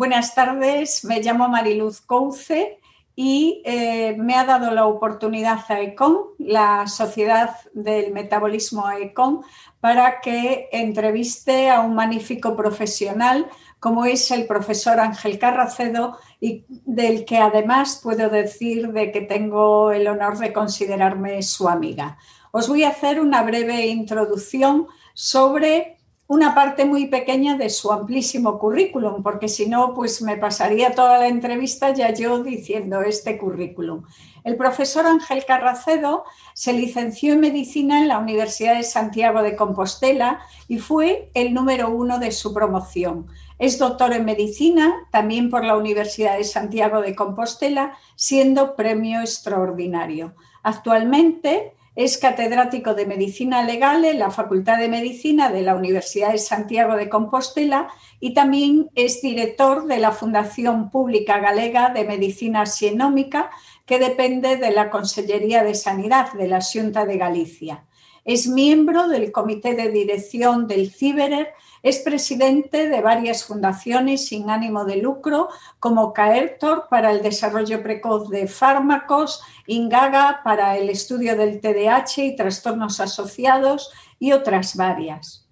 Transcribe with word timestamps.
Buenas 0.00 0.34
tardes, 0.34 1.04
me 1.04 1.20
llamo 1.20 1.46
Mariluz 1.50 2.00
Couce 2.00 2.80
y 3.14 3.60
eh, 3.66 4.16
me 4.16 4.34
ha 4.34 4.46
dado 4.46 4.70
la 4.70 4.86
oportunidad 4.86 5.58
a 5.68 5.78
ECON, 5.78 6.20
la 6.38 6.86
Sociedad 6.86 7.54
del 7.74 8.10
Metabolismo 8.10 8.90
ECON, 8.90 9.42
para 9.78 10.22
que 10.22 10.70
entreviste 10.72 11.68
a 11.68 11.80
un 11.80 11.94
magnífico 11.94 12.56
profesional 12.56 13.50
como 13.78 14.06
es 14.06 14.30
el 14.30 14.46
profesor 14.46 15.00
Ángel 15.00 15.38
Carracedo 15.38 16.16
y 16.40 16.64
del 16.86 17.26
que 17.26 17.36
además 17.36 18.00
puedo 18.02 18.30
decir 18.30 18.92
de 18.92 19.12
que 19.12 19.20
tengo 19.20 19.92
el 19.92 20.08
honor 20.08 20.38
de 20.38 20.54
considerarme 20.54 21.42
su 21.42 21.68
amiga. 21.68 22.16
Os 22.52 22.68
voy 22.68 22.84
a 22.84 22.88
hacer 22.88 23.20
una 23.20 23.42
breve 23.42 23.88
introducción 23.88 24.86
sobre 25.12 25.99
una 26.30 26.54
parte 26.54 26.84
muy 26.84 27.08
pequeña 27.08 27.56
de 27.56 27.68
su 27.70 27.90
amplísimo 27.90 28.60
currículum, 28.60 29.20
porque 29.20 29.48
si 29.48 29.66
no, 29.66 29.94
pues 29.94 30.22
me 30.22 30.36
pasaría 30.36 30.94
toda 30.94 31.18
la 31.18 31.26
entrevista 31.26 31.92
ya 31.92 32.14
yo 32.14 32.44
diciendo 32.44 33.02
este 33.02 33.36
currículum. 33.36 34.04
El 34.44 34.54
profesor 34.54 35.06
Ángel 35.06 35.44
Carracedo 35.44 36.22
se 36.54 36.72
licenció 36.72 37.32
en 37.32 37.40
medicina 37.40 37.98
en 37.98 38.06
la 38.06 38.20
Universidad 38.20 38.76
de 38.76 38.84
Santiago 38.84 39.42
de 39.42 39.56
Compostela 39.56 40.38
y 40.68 40.78
fue 40.78 41.32
el 41.34 41.52
número 41.52 41.90
uno 41.90 42.20
de 42.20 42.30
su 42.30 42.54
promoción. 42.54 43.26
Es 43.58 43.80
doctor 43.80 44.12
en 44.12 44.24
medicina 44.24 45.08
también 45.10 45.50
por 45.50 45.64
la 45.64 45.76
Universidad 45.76 46.36
de 46.36 46.44
Santiago 46.44 47.00
de 47.00 47.16
Compostela, 47.16 47.98
siendo 48.14 48.76
premio 48.76 49.20
extraordinario. 49.20 50.36
Actualmente 50.62 51.74
es 51.96 52.18
catedrático 52.18 52.94
de 52.94 53.06
Medicina 53.06 53.64
Legal 53.64 54.04
en 54.04 54.18
la 54.18 54.30
Facultad 54.30 54.78
de 54.78 54.88
Medicina 54.88 55.50
de 55.50 55.62
la 55.62 55.74
Universidad 55.74 56.32
de 56.32 56.38
Santiago 56.38 56.96
de 56.96 57.08
Compostela 57.08 57.88
y 58.20 58.32
también 58.32 58.88
es 58.94 59.22
director 59.22 59.86
de 59.86 59.98
la 59.98 60.12
Fundación 60.12 60.90
Pública 60.90 61.38
Galega 61.40 61.90
de 61.90 62.04
Medicina 62.04 62.64
Xenómica, 62.64 63.50
que 63.86 63.98
depende 63.98 64.56
de 64.56 64.70
la 64.70 64.88
Consellería 64.88 65.64
de 65.64 65.74
Sanidad 65.74 66.32
de 66.32 66.46
la 66.46 66.60
Xunta 66.60 67.06
de 67.06 67.18
Galicia. 67.18 67.84
Es 68.24 68.46
miembro 68.46 69.08
del 69.08 69.32
Comité 69.32 69.74
de 69.74 69.90
Dirección 69.90 70.68
del 70.68 70.92
CIBERER 70.92 71.48
es 71.82 71.98
presidente 72.00 72.88
de 72.88 73.00
varias 73.00 73.44
fundaciones 73.44 74.26
sin 74.26 74.50
ánimo 74.50 74.84
de 74.84 74.96
lucro, 74.96 75.48
como 75.78 76.12
CAERTOR 76.12 76.88
para 76.90 77.10
el 77.10 77.22
desarrollo 77.22 77.82
precoz 77.82 78.28
de 78.28 78.46
fármacos, 78.46 79.40
INGAGA 79.66 80.42
para 80.44 80.76
el 80.76 80.90
estudio 80.90 81.36
del 81.36 81.60
TDAH 81.60 82.24
y 82.24 82.36
trastornos 82.36 83.00
asociados 83.00 83.90
y 84.18 84.32
otras 84.32 84.76
varias. 84.76 85.48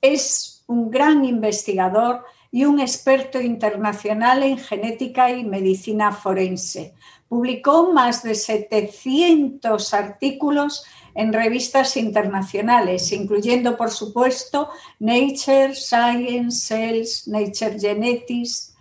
Es 0.00 0.64
un 0.66 0.90
gran 0.90 1.24
investigador 1.24 2.24
y 2.50 2.66
un 2.66 2.78
experto 2.78 3.40
internacional 3.40 4.42
en 4.42 4.58
genética 4.58 5.30
y 5.30 5.44
medicina 5.44 6.12
forense. 6.12 6.94
Publicó 7.28 7.92
más 7.92 8.22
de 8.22 8.36
700 8.36 9.92
artículos 9.92 10.84
en 11.14 11.32
revistas 11.32 11.96
internacionales, 11.96 13.12
incluyendo, 13.12 13.76
por 13.76 13.90
supuesto, 13.90 14.70
Nature, 14.98 15.74
Science, 15.74 16.66
Cells, 16.66 17.28
Nature 17.28 17.78
Genetics. 17.78 18.74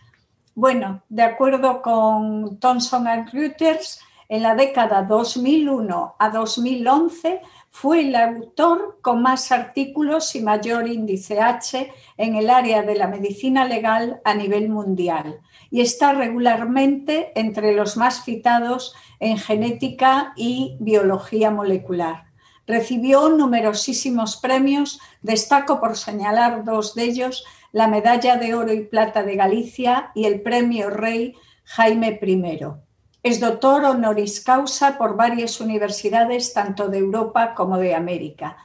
Bueno, 0.55 1.01
de 1.09 1.23
acuerdo 1.23 1.81
con 1.81 2.59
Thomson 2.59 3.05
Reuters, 3.31 3.99
en 4.29 4.41
la 4.41 4.55
década 4.55 5.03
2001 5.03 6.15
a 6.17 6.29
2011 6.29 7.41
fue 7.75 8.01
el 8.01 8.15
autor 8.15 8.99
con 9.01 9.23
más 9.23 9.51
artículos 9.51 10.35
y 10.35 10.41
mayor 10.41 10.87
índice 10.87 11.41
H 11.41 11.91
en 12.17 12.35
el 12.35 12.51
área 12.51 12.83
de 12.83 12.95
la 12.95 13.07
medicina 13.07 13.65
legal 13.65 14.21
a 14.23 14.35
nivel 14.35 14.69
mundial 14.69 15.39
y 15.71 15.81
está 15.81 16.13
regularmente 16.13 17.31
entre 17.33 17.73
los 17.73 17.97
más 17.97 18.23
citados 18.23 18.93
en 19.19 19.39
genética 19.39 20.33
y 20.35 20.77
biología 20.79 21.49
molecular. 21.49 22.25
Recibió 22.67 23.27
numerosísimos 23.29 24.37
premios, 24.37 25.01
destaco 25.23 25.79
por 25.79 25.97
señalar 25.97 26.63
dos 26.63 26.93
de 26.93 27.05
ellos, 27.05 27.43
la 27.71 27.87
Medalla 27.87 28.37
de 28.37 28.53
Oro 28.53 28.71
y 28.71 28.85
Plata 28.85 29.23
de 29.23 29.35
Galicia 29.35 30.11
y 30.13 30.25
el 30.25 30.41
Premio 30.41 30.91
Rey 30.91 31.33
Jaime 31.63 32.19
I. 32.21 32.92
Es 33.23 33.39
doctor 33.39 33.85
honoris 33.85 34.41
causa 34.41 34.97
por 34.97 35.15
varias 35.15 35.61
universidades, 35.61 36.53
tanto 36.53 36.89
de 36.89 36.97
Europa 36.97 37.55
como 37.55 37.77
de 37.77 37.95
América. 37.95 38.57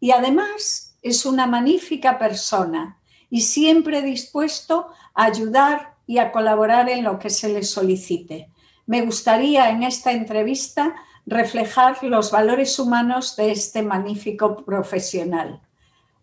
Y 0.00 0.10
además 0.10 0.96
es 1.02 1.26
una 1.26 1.46
magnífica 1.46 2.18
persona 2.18 2.98
y 3.28 3.42
siempre 3.42 4.00
dispuesto 4.00 4.88
a 5.14 5.24
ayudar 5.24 5.96
y 6.06 6.16
a 6.16 6.32
colaborar 6.32 6.88
en 6.88 7.04
lo 7.04 7.18
que 7.18 7.28
se 7.28 7.50
le 7.50 7.62
solicite. 7.62 8.48
Me 8.86 9.02
gustaría 9.02 9.68
en 9.68 9.82
esta 9.82 10.12
entrevista 10.12 10.94
reflejar 11.26 12.02
los 12.02 12.30
valores 12.30 12.78
humanos 12.78 13.36
de 13.36 13.50
este 13.50 13.82
magnífico 13.82 14.64
profesional. 14.64 15.60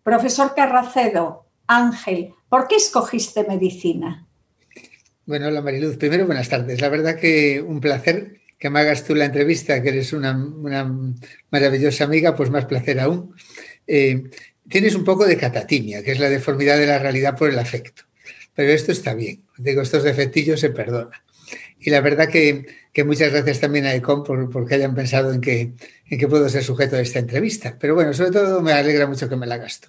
Profesor 0.02 0.54
Carracedo, 0.56 1.44
Ángel, 1.68 2.34
¿por 2.48 2.66
qué 2.66 2.76
escogiste 2.76 3.44
medicina? 3.44 4.23
Bueno, 5.26 5.48
hola 5.48 5.62
Mariluz. 5.62 5.96
Primero, 5.96 6.26
buenas 6.26 6.50
tardes. 6.50 6.82
La 6.82 6.90
verdad 6.90 7.16
que 7.18 7.62
un 7.62 7.80
placer 7.80 8.40
que 8.58 8.68
me 8.68 8.80
hagas 8.80 9.04
tú 9.04 9.14
la 9.14 9.24
entrevista, 9.24 9.82
que 9.82 9.88
eres 9.88 10.12
una, 10.12 10.34
maravillosa 11.50 12.04
amiga, 12.04 12.36
pues 12.36 12.50
más 12.50 12.66
placer 12.66 13.00
aún. 13.00 13.34
Eh, 13.86 14.24
tienes 14.68 14.94
un 14.94 15.02
poco 15.02 15.24
de 15.24 15.38
catatimia, 15.38 16.02
que 16.02 16.12
es 16.12 16.18
la 16.18 16.28
deformidad 16.28 16.78
de 16.78 16.86
la 16.86 16.98
realidad 16.98 17.38
por 17.38 17.48
el 17.48 17.58
afecto. 17.58 18.02
Pero 18.54 18.70
esto 18.72 18.92
está 18.92 19.14
bien. 19.14 19.42
Digo, 19.56 19.80
estos 19.80 20.04
defectillos 20.04 20.60
se 20.60 20.68
perdonan. 20.68 21.18
Y 21.80 21.88
la 21.88 22.02
verdad 22.02 22.28
que, 22.28 22.66
muchas 23.04 23.32
gracias 23.32 23.60
también 23.60 23.86
a 23.86 23.94
ECOM 23.94 24.24
por, 24.24 24.68
que 24.68 24.74
hayan 24.74 24.94
pensado 24.94 25.32
en 25.32 25.40
que, 25.40 25.72
en 26.06 26.18
que 26.18 26.28
puedo 26.28 26.46
ser 26.50 26.64
sujeto 26.64 26.96
de 26.96 27.02
esta 27.02 27.18
entrevista. 27.18 27.78
Pero 27.80 27.94
bueno, 27.94 28.12
sobre 28.12 28.30
todo 28.30 28.60
me 28.60 28.72
alegra 28.72 29.06
mucho 29.06 29.28
que 29.28 29.36
me 29.36 29.46
la 29.46 29.56
gasto. 29.56 29.88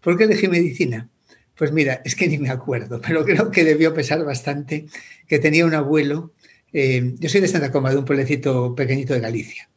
¿Por 0.00 0.16
qué 0.16 0.24
elegí 0.24 0.46
medicina? 0.46 1.08
Pues 1.60 1.72
mira, 1.72 2.00
es 2.06 2.16
que 2.16 2.26
ni 2.26 2.38
me 2.38 2.48
acuerdo, 2.48 3.02
pero 3.06 3.22
creo 3.22 3.50
que 3.50 3.64
debió 3.64 3.92
pesar 3.92 4.24
bastante 4.24 4.86
que 5.28 5.38
tenía 5.38 5.66
un 5.66 5.74
abuelo. 5.74 6.32
Eh, 6.72 7.12
yo 7.18 7.28
soy 7.28 7.42
de 7.42 7.48
Santa 7.48 7.70
Coma, 7.70 7.90
de 7.90 7.98
un 7.98 8.06
pueblecito 8.06 8.74
pequeñito 8.74 9.12
de 9.12 9.20
Galicia, 9.20 9.68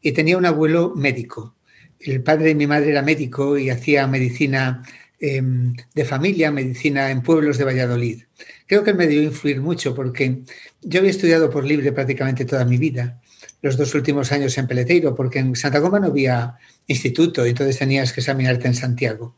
y 0.00 0.12
tenía 0.12 0.38
un 0.38 0.46
abuelo 0.46 0.92
médico. 0.94 1.56
El 1.98 2.22
padre 2.22 2.46
de 2.46 2.54
mi 2.54 2.68
madre 2.68 2.90
era 2.90 3.02
médico 3.02 3.58
y 3.58 3.70
hacía 3.70 4.06
medicina 4.06 4.84
Em, 5.24 5.76
de 5.94 6.04
familia, 6.04 6.50
medicina 6.50 7.08
en 7.12 7.22
pueblos 7.22 7.56
de 7.56 7.62
Valladolid. 7.62 8.24
Creo 8.66 8.82
que 8.82 8.92
me 8.92 9.06
dio 9.06 9.22
influir 9.22 9.60
mucho 9.60 9.94
porque 9.94 10.42
yo 10.80 10.98
había 10.98 11.12
estudiado 11.12 11.48
por 11.48 11.64
libre 11.64 11.92
prácticamente 11.92 12.44
toda 12.44 12.64
mi 12.64 12.76
vida, 12.76 13.20
los 13.62 13.76
dos 13.76 13.94
últimos 13.94 14.32
años 14.32 14.58
en 14.58 14.66
Peleteiro, 14.66 15.14
porque 15.14 15.38
en 15.38 15.54
Santa 15.54 15.80
Coma 15.80 16.00
no 16.00 16.08
había 16.08 16.56
instituto, 16.88 17.46
entonces 17.46 17.78
tenías 17.78 18.12
que 18.12 18.18
examinarte 18.18 18.66
en 18.66 18.74
Santiago. 18.74 19.36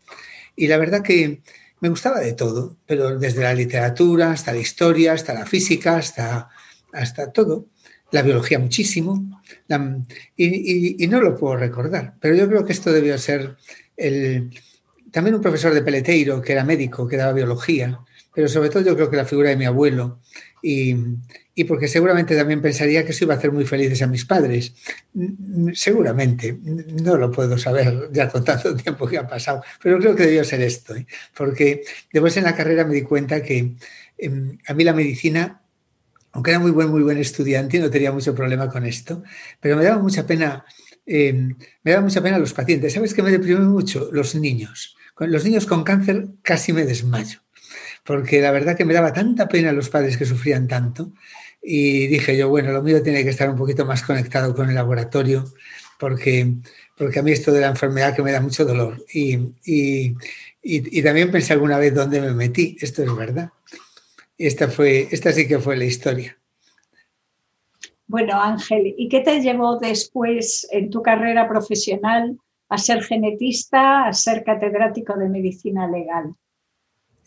Y 0.57 0.69
la 0.69 0.79
verdad 0.79 1.03
que 1.03 1.43
me 1.81 1.89
gustaba 1.89 2.21
de 2.21 2.33
todo, 2.33 2.77
pero 2.87 3.19
desde 3.19 3.43
la 3.43 3.55
literatura 3.55 4.33
hasta 4.33 4.53
la 4.53 4.59
historia, 4.59 5.13
hasta 5.13 5.35
la 5.35 5.47
física, 5.47 5.97
hasta, 5.97 6.49
hasta 6.93 7.33
todo. 7.33 7.67
La 8.11 8.23
biología 8.23 8.59
muchísimo, 8.61 9.43
y, 10.37 11.05
y, 11.05 11.07
no 11.09 11.21
lo 11.21 11.37
puedo 11.37 11.57
recordar, 11.57 12.15
pero 12.21 12.37
yo 12.37 12.47
creo 12.49 12.65
que 12.65 12.73
esto 12.73 12.93
debió 12.93 13.19
ser 13.19 13.57
el, 13.97 14.51
también 15.11 15.35
un 15.35 15.41
profesor 15.41 15.73
de 15.73 15.83
Peleteiro, 15.83 16.43
que 16.43 16.53
era 16.53 16.65
médico, 16.65 17.07
que 17.07 17.17
daba 17.17 17.33
biología, 17.33 18.01
pero 18.35 18.49
sobre 18.49 18.69
todo 18.69 18.83
yo 18.83 18.97
creo 18.97 19.11
que 19.11 19.17
la 19.17 19.25
figura 19.25 19.51
de 19.51 19.57
mi 19.57 19.65
abuelo, 19.65 20.21
y, 20.67 21.65
porque 21.65 21.89
seguramente 21.89 22.35
también 22.35 22.63
pensaría 22.63 23.05
que 23.05 23.13
eso 23.13 23.25
iba 23.25 23.35
a 23.35 23.37
hacer 23.37 23.53
muy 23.53 23.67
felices 23.67 24.01
a 24.01 24.07
mis 24.07 24.25
padres. 24.25 24.73
Seguramente, 25.75 26.59
no 27.03 27.19
lo 27.19 27.31
puedo 27.31 27.59
saber 27.59 28.09
ya 28.11 28.31
con 28.31 28.43
tanto 28.45 28.75
tiempo 28.83 29.07
que 29.07 29.19
ha 29.19 29.27
pasado, 29.27 29.63
pero 29.83 29.99
creo 29.99 30.17
que 30.17 30.25
debió 30.25 30.43
ser 30.43 30.63
esto, 30.63 30.97
¿eh? 30.97 31.07
porque 31.37 31.83
después 32.11 32.35
en 32.39 32.45
la 32.45 32.57
carrera 32.57 32.87
me 32.87 32.95
di 32.95 33.03
cuenta 33.03 33.43
que 33.43 33.77
em, 34.17 34.59
a 34.67 34.73
mí 34.73 34.85
la 34.85 34.95
medicina 34.95 35.61
aunque 36.33 36.51
era 36.51 36.59
muy 36.59 36.73
buen, 36.73 36.89
muy 36.89 37.03
buen 37.03 37.19
estudiante, 37.19 37.79
no 37.79 37.91
tenía 37.91 38.11
mucho 38.11 38.35
problema 38.35 38.69
con 38.69 38.85
esto, 38.85 39.23
pero 39.61 39.77
me 39.77 39.85
daba 39.85 40.03
mucha 40.03 40.27
pena, 40.27 40.65
em, 41.07 41.57
me 41.85 41.93
daba 41.93 42.03
mucha 42.03 42.21
pena 42.21 42.39
los 42.39 42.53
pacientes. 42.53 42.93
¿Sabes 42.93 43.15
qué 43.15 43.23
me 43.23 43.31
deprime 43.31 43.61
mucho? 43.61 44.09
Los 44.11 44.35
niños. 44.35 44.97
Con 45.15 45.31
los 45.31 45.45
niños 45.45 45.65
con 45.65 45.85
cáncer 45.85 46.27
casi 46.43 46.73
me 46.73 46.85
desmayo, 46.85 47.44
porque 48.05 48.41
la 48.41 48.51
verdad 48.51 48.77
que 48.77 48.85
me 48.85 48.95
daba 48.95 49.13
tanta 49.13 49.49
pena 49.49 49.73
los 49.73 49.89
padres 49.89 50.17
que 50.17 50.27
sufrían 50.27 50.69
tanto 50.69 51.13
y 51.63 52.07
dije 52.09 52.37
yo, 52.37 52.51
bueno, 52.51 52.73
lo 52.73 52.83
mío 52.83 53.03
tiene 53.03 53.25
que 53.25 53.31
estar 53.31 53.49
un 53.49 53.57
poquito 53.57 53.87
más 53.87 54.03
conectado 54.03 54.55
con 54.55 54.69
el 54.69 54.75
laboratorio, 54.75 55.45
porque, 55.99 56.53
porque 56.97 57.19
a 57.19 57.23
mí 57.23 57.33
esto 57.33 57.53
de 57.53 57.63
la 57.63 57.69
enfermedad 57.69 58.15
que 58.15 58.23
me 58.23 58.33
da 58.33 58.43
mucho 58.43 58.67
dolor. 58.67 59.03
Y, 59.13 59.39
y, 59.65 60.15
y, 60.63 61.03
también 61.03 61.31
pensé 61.31 61.55
alguna 61.55 61.79
vez 61.79 61.95
dónde 61.95 62.21
me 62.21 62.33
metí, 62.33 62.77
esto 62.81 63.03
es 63.03 63.17
verdad. 63.17 63.51
Esta, 64.37 64.69
fue, 64.69 65.09
esta 65.11 65.33
sí 65.33 65.49
que 65.49 65.59
fue 65.59 65.77
la 65.77 65.87
historia. 65.87 66.37
Bueno, 68.07 68.39
Ángel, 68.39 68.95
¿y 68.99 69.09
qué 69.09 69.21
te 69.21 69.41
llevó 69.41 69.79
después 69.79 70.69
en 70.71 70.91
tu 70.91 71.01
carrera 71.01 71.49
profesional 71.49 72.37
a 72.69 72.77
ser 72.77 73.03
genetista, 73.03 74.07
a 74.07 74.13
ser 74.13 74.45
catedrático 74.45 75.17
de 75.17 75.31
medicina 75.31 75.89
legal? 75.89 76.35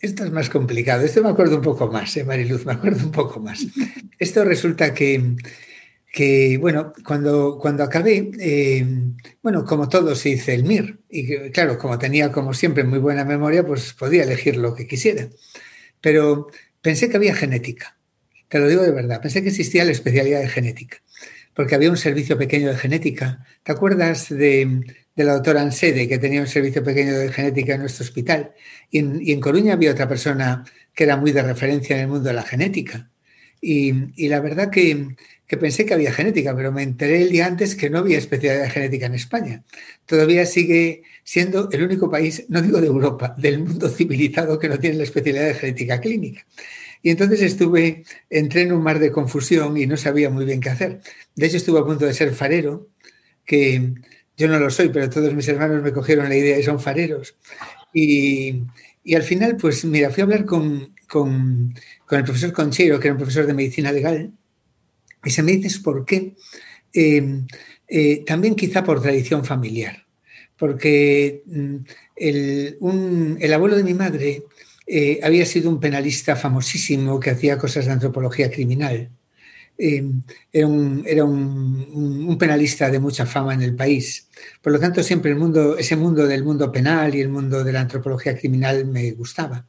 Esto 0.00 0.24
es 0.24 0.30
más 0.30 0.50
complicado. 0.50 1.04
Esto 1.04 1.22
me 1.22 1.30
acuerdo 1.30 1.56
un 1.56 1.62
poco 1.62 1.88
más, 1.88 2.16
¿eh, 2.16 2.24
Mariluz, 2.24 2.64
me 2.64 2.72
acuerdo 2.72 3.04
un 3.04 3.12
poco 3.12 3.40
más. 3.40 3.66
Esto 4.18 4.44
resulta 4.44 4.94
que, 4.94 5.36
que 6.12 6.58
bueno, 6.58 6.92
cuando, 7.04 7.58
cuando 7.60 7.84
acabé, 7.84 8.30
eh, 8.38 8.86
bueno, 9.42 9.64
como 9.64 9.88
todos 9.88 10.24
hice 10.26 10.54
el 10.54 10.64
MIR. 10.64 10.98
Y 11.08 11.50
claro, 11.50 11.78
como 11.78 11.98
tenía 11.98 12.30
como 12.30 12.54
siempre 12.54 12.84
muy 12.84 12.98
buena 12.98 13.24
memoria, 13.24 13.66
pues 13.66 13.92
podía 13.92 14.22
elegir 14.22 14.56
lo 14.56 14.74
que 14.74 14.86
quisiera. 14.86 15.28
Pero 16.00 16.48
pensé 16.80 17.08
que 17.08 17.16
había 17.16 17.34
genética. 17.34 17.96
Te 18.48 18.58
lo 18.58 18.68
digo 18.68 18.82
de 18.82 18.92
verdad, 18.92 19.20
pensé 19.20 19.42
que 19.42 19.50
existía 19.50 19.84
la 19.84 19.92
especialidad 19.92 20.40
de 20.40 20.48
genética, 20.48 21.02
porque 21.58 21.74
había 21.74 21.90
un 21.90 21.96
servicio 21.96 22.38
pequeño 22.38 22.68
de 22.68 22.76
genética. 22.76 23.44
¿Te 23.64 23.72
acuerdas 23.72 24.28
de, 24.28 24.84
de 25.18 25.24
la 25.24 25.32
doctora 25.34 25.60
Ansede, 25.60 26.06
que 26.06 26.18
tenía 26.18 26.40
un 26.40 26.46
servicio 26.46 26.84
pequeño 26.84 27.18
de 27.18 27.32
genética 27.32 27.74
en 27.74 27.80
nuestro 27.80 28.04
hospital. 28.04 28.52
Y 28.88 29.32
en, 29.32 29.40
Coruña 29.40 29.72
había 29.72 29.90
otra 29.90 30.08
persona 30.08 30.64
que 30.94 31.02
era 31.02 31.16
muy 31.16 31.32
de 31.32 31.42
referencia 31.42 31.96
en 31.96 32.02
el 32.02 32.08
mundo 32.08 32.28
de 32.28 32.34
la 32.34 32.44
genética. 32.44 33.10
Y, 33.60 34.28
la 34.28 34.38
verdad 34.38 34.70
que, 34.70 35.16
pensé 35.58 35.84
que 35.84 35.94
había 35.94 36.12
genética, 36.12 36.54
pero 36.54 36.70
me 36.70 36.84
enteré 36.84 37.22
el 37.22 37.30
día 37.30 37.46
antes 37.46 37.74
que 37.74 37.90
no 37.90 37.98
había 37.98 38.18
especialidad 38.18 38.62
de 38.62 38.70
genética 38.70 39.06
en 39.06 39.14
España. 39.14 39.64
Todavía 40.06 40.46
sigue 40.46 41.02
siendo 41.24 41.68
el 41.72 41.82
único 41.82 42.08
país, 42.08 42.44
no 42.48 42.62
digo 42.62 42.80
de 42.80 42.86
Europa, 42.86 43.34
del 43.36 43.58
mundo 43.58 43.88
civilizado 43.88 44.60
que 44.60 44.68
no 44.68 44.78
tiene 44.78 44.98
la 44.98 45.02
especialidad 45.02 45.46
de 45.46 45.54
genética 45.54 46.00
clínica. 46.00 46.46
Y 47.02 47.10
entonces 47.10 47.42
estuve, 47.42 48.04
entré 48.30 48.62
en 48.62 48.72
un 48.72 48.82
mar 48.82 48.98
de 48.98 49.12
confusión 49.12 49.76
y 49.76 49.86
no 49.86 49.96
sabía 49.96 50.30
muy 50.30 50.44
bien 50.44 50.60
qué 50.60 50.70
hacer. 50.70 51.00
De 51.34 51.46
hecho, 51.46 51.56
estuve 51.56 51.78
a 51.80 51.84
punto 51.84 52.06
de 52.06 52.14
ser 52.14 52.34
farero, 52.34 52.88
que 53.44 53.94
yo 54.36 54.48
no 54.48 54.58
lo 54.58 54.70
soy, 54.70 54.88
pero 54.90 55.08
todos 55.08 55.34
mis 55.34 55.48
hermanos 55.48 55.82
me 55.82 55.92
cogieron 55.92 56.28
la 56.28 56.36
idea 56.36 56.58
y 56.58 56.62
son 56.62 56.80
fareros. 56.80 57.36
Y, 57.92 58.64
al 59.14 59.22
final, 59.22 59.56
pues 59.56 59.84
mira, 59.84 60.10
fui 60.10 60.20
a 60.20 60.24
hablar 60.24 60.44
con, 60.44 60.94
el 62.10 62.24
profesor 62.24 62.52
Conchero, 62.52 63.00
que 63.00 63.08
era 63.08 63.14
un 63.14 63.18
profesor 63.18 63.46
de 63.46 63.54
medicina 63.54 63.90
legal, 63.92 64.32
y 65.24 65.30
se 65.30 65.42
me 65.42 65.52
dice 65.52 65.80
por 65.80 66.04
qué. 66.04 66.34
Eh, 66.92 67.42
eh, 67.88 68.22
también 68.26 68.54
quizá 68.54 68.84
por 68.84 69.00
tradición 69.00 69.44
familiar, 69.44 70.06
porque 70.58 71.42
mm, 71.46 71.76
el, 72.16 73.52
abuelo 73.54 73.76
de 73.76 73.84
mi 73.84 73.94
madre 73.94 74.42
eh, 74.88 75.20
había 75.22 75.44
sido 75.44 75.68
un 75.68 75.80
penalista 75.80 76.34
famosísimo 76.34 77.20
que 77.20 77.30
hacía 77.30 77.58
cosas 77.58 77.84
de 77.86 77.92
antropología 77.92 78.50
criminal. 78.50 79.10
Em, 79.76 80.22
era, 80.52 81.24
un, 81.24 82.36
penalista 82.38 82.90
de 82.90 82.98
mucha 82.98 83.26
fama 83.26 83.54
en 83.54 83.62
el 83.62 83.76
país. 83.76 84.28
Por 84.62 84.72
lo 84.72 84.80
tanto, 84.80 85.02
siempre 85.02 85.30
el 85.30 85.36
mundo, 85.36 85.76
ese 85.76 85.94
mundo 85.94 86.26
del 86.26 86.42
mundo 86.42 86.72
penal 86.72 87.14
y 87.14 87.20
el 87.20 87.28
mundo 87.28 87.62
de 87.62 87.72
la 87.72 87.82
antropología 87.82 88.36
criminal 88.36 88.86
me 88.86 89.12
gustaba. 89.12 89.66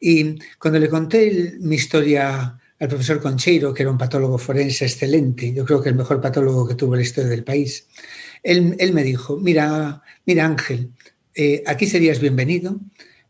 Y 0.00 0.38
cuando 0.58 0.78
le 0.78 0.88
conté 0.88 1.56
mi 1.60 1.76
historia 1.76 2.58
al 2.78 2.88
profesor 2.88 3.20
Concheiro, 3.20 3.74
que 3.74 3.82
era 3.82 3.90
un 3.90 3.98
patólogo 3.98 4.38
forense 4.38 4.84
excelente, 4.86 5.52
yo 5.52 5.64
creo 5.64 5.82
que 5.82 5.88
el 5.90 5.94
mejor 5.94 6.20
patólogo 6.20 6.66
que 6.68 6.74
tuvo 6.74 6.96
la 6.96 7.02
historia 7.02 7.30
del 7.30 7.44
país, 7.44 7.88
él, 8.42 8.92
me 8.92 9.02
dijo, 9.02 9.36
mira, 9.38 10.02
mira 10.26 10.46
Ángel, 10.46 10.92
eh, 11.34 11.62
aquí 11.66 11.86
serías 11.86 12.20
bienvenido 12.20 12.80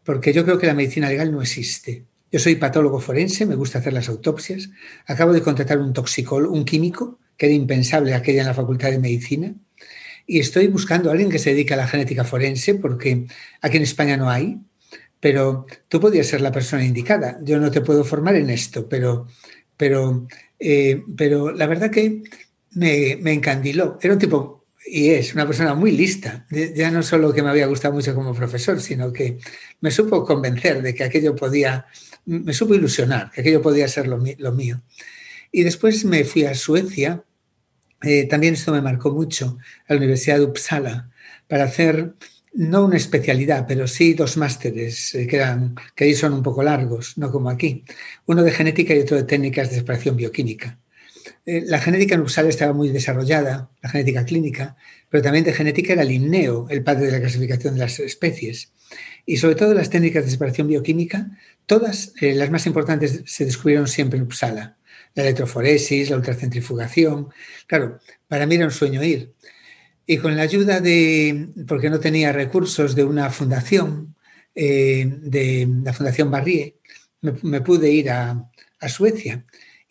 porque 0.05 0.33
yo 0.33 0.45
creo 0.45 0.59
que 0.59 0.67
la 0.67 0.75
medicina 0.75 1.09
legal 1.09 1.33
no 1.33 1.43
existe. 1.43 2.05
Yo 2.31 2.39
soy 2.39 2.57
patólogo 2.57 3.01
forense, 3.01 3.47
me 3.47 3.55
gusta 3.55 3.79
hacer 3.79 3.93
las 3.93 4.09
autopsias. 4.09 4.71
Acabo 5.07 5.33
de 5.33 5.43
contratar 5.43 5.79
un 5.79 5.93
toxicólogo, 5.93 6.55
un 6.55 6.65
químico, 6.65 7.19
que 7.37 7.47
era 7.47 7.55
impensable 7.55 8.15
aquella 8.15 8.41
en 8.41 8.49
la 8.49 8.55
Facultad 8.55 8.91
de 8.91 8.99
Medicina. 8.99 9.55
Y 10.27 10.41
estoy 10.41 10.69
buscando 10.69 11.09
a 11.09 11.13
alguien 11.13 11.31
que 11.31 11.39
se 11.39 11.51
dedique 11.51 11.75
a 11.75 11.77
la 11.77 11.87
genética 11.87 12.25
forense, 12.25 12.75
porque 12.75 13.27
aquí 13.61 13.77
en 13.77 13.83
España 13.83 14.17
no 14.17 14.31
hay. 14.31 14.59
Pero 15.21 15.67
tú 15.89 16.01
podrías 16.01 16.27
ser 16.27 16.41
la 16.41 16.53
persona 16.53 16.85
indicada. 16.85 17.39
Yo 17.43 17.59
no 17.59 17.71
te 17.71 17.81
puedo 17.81 18.05
formar 18.05 18.35
en 18.37 18.51
esto, 18.51 18.89
pero, 18.89 19.27
pero, 19.77 20.27
eh, 20.59 21.03
pero 21.17 21.53
la 21.53 21.67
verdad 21.67 21.91
que 21.91 22.25
me, 22.73 23.17
me 23.21 23.33
encandiló. 23.33 23.99
Era 24.03 24.13
un 24.13 24.19
tipo 24.19 24.64
y 24.87 25.11
es 25.11 25.35
una 25.35 25.47
persona 25.47 25.75
muy 25.75 25.93
lista. 25.93 26.47
Ya 26.51 26.91
no 26.91 27.03
solo 27.03 27.33
que 27.33 27.43
me 27.43 27.51
había 27.51 27.67
gustado 27.67 27.95
mucho 27.95 28.15
como 28.15 28.35
profesor, 28.35 28.81
sino 28.81 29.13
que 29.13 29.39
me 29.81 29.91
supo 29.91 30.25
convencer 30.25 30.83
de 30.83 30.95
que 30.95 31.05
aquello 31.05 31.35
podía 31.35 31.87
me 32.27 32.53
supo 32.53 32.75
ilusionar, 32.75 33.31
que 33.31 33.43
aquello 33.43 33.63
podía 33.63 33.89
ser 33.89 34.07
lo, 34.07 34.19
mío. 34.19 34.83
Y 35.53 35.63
después 35.63 36.05
me 36.05 36.25
fui 36.25 36.45
a 36.45 36.55
Suecia, 36.55 37.25
eh, 38.03 38.27
también 38.27 38.55
esto 38.55 38.73
me 38.73 38.83
marcó 38.83 39.11
mucho, 39.13 39.59
a 39.87 39.93
la 39.93 39.99
Universidad 39.99 40.39
de 40.39 40.45
Uppsala, 40.45 41.11
para 41.49 41.65
hacer 41.65 42.15
no 42.55 42.85
una 42.85 42.97
especialidad, 42.97 43.67
pero 43.67 43.87
sí 43.87 44.15
dos 44.15 44.37
másteres 44.37 45.15
eh, 45.15 45.27
que, 45.27 45.37
eran, 45.37 45.75
que 45.95 46.05
ahí 46.05 46.15
son 46.15 46.33
un 46.33 46.43
poco 46.43 46.63
largos, 46.63 47.19
no 47.19 47.31
como 47.31 47.51
aquí. 47.51 47.85
Uno 48.27 48.43
de 48.43 48.53
genética 48.53 48.95
y 48.95 49.01
otro 49.01 49.17
de 49.17 49.25
técnicas 49.25 49.71
de 49.71 49.77
separación 49.77 50.17
bioquímica. 50.17 50.79
Eh, 51.47 51.63
la 51.67 51.79
genética 51.79 52.15
en 52.15 52.23
Uppsala 52.23 52.49
estaba 52.49 52.73
muy 52.73 52.89
desarrollada, 52.89 53.71
la 53.83 53.89
genética 53.89 54.25
clínica, 54.25 54.77
pero 55.11 55.23
también 55.23 55.45
de 55.45 55.53
genética 55.53 55.93
era 55.93 56.05
Linneo, 56.05 56.67
el 56.71 56.83
padre 56.83 57.07
de 57.07 57.13
la 57.13 57.21
clasificación 57.21 57.75
de 57.75 57.81
las 57.81 57.99
especies. 58.01 58.73
Y 59.27 59.37
sobre 59.37 59.55
todo 59.55 59.75
las 59.75 59.91
técnicas 59.91 60.25
de 60.25 60.31
separación 60.31 60.69
bioquímica, 60.69 61.31
todas 61.67 62.13
eh, 62.21 62.35
las 62.35 62.51
más 62.51 62.67
importantes 62.67 63.23
se 63.27 63.45
descubrieron 63.45 63.89
siempre 63.89 64.19
en 64.19 64.25
Uppsala. 64.25 64.79
La 65.15 65.23
electroforesis, 65.23 66.11
la 66.11 66.17
ultracentrifugación. 66.17 67.29
Claro, 67.67 68.01
para 68.27 68.47
mí 68.47 68.57
era 68.57 68.65
un 68.65 68.71
sueño 68.71 69.03
ir. 69.05 69.33
Y 70.07 70.19
con 70.19 70.37
la 70.37 70.43
ayuda 70.43 70.81
de, 70.81 71.49
porque 71.67 71.89
no 71.89 72.01
tenía 72.01 72.33
recursos, 72.33 72.95
de 72.95 73.05
una 73.05 73.31
fundación, 73.31 74.15
eh, 74.55 75.07
de 75.23 75.67
la 75.83 75.93
Fundación 75.93 76.31
Barrié, 76.31 76.77
me, 77.21 77.61
pude 77.61 77.91
ir 77.91 78.11
a, 78.11 78.51
Suecia. 78.87 79.43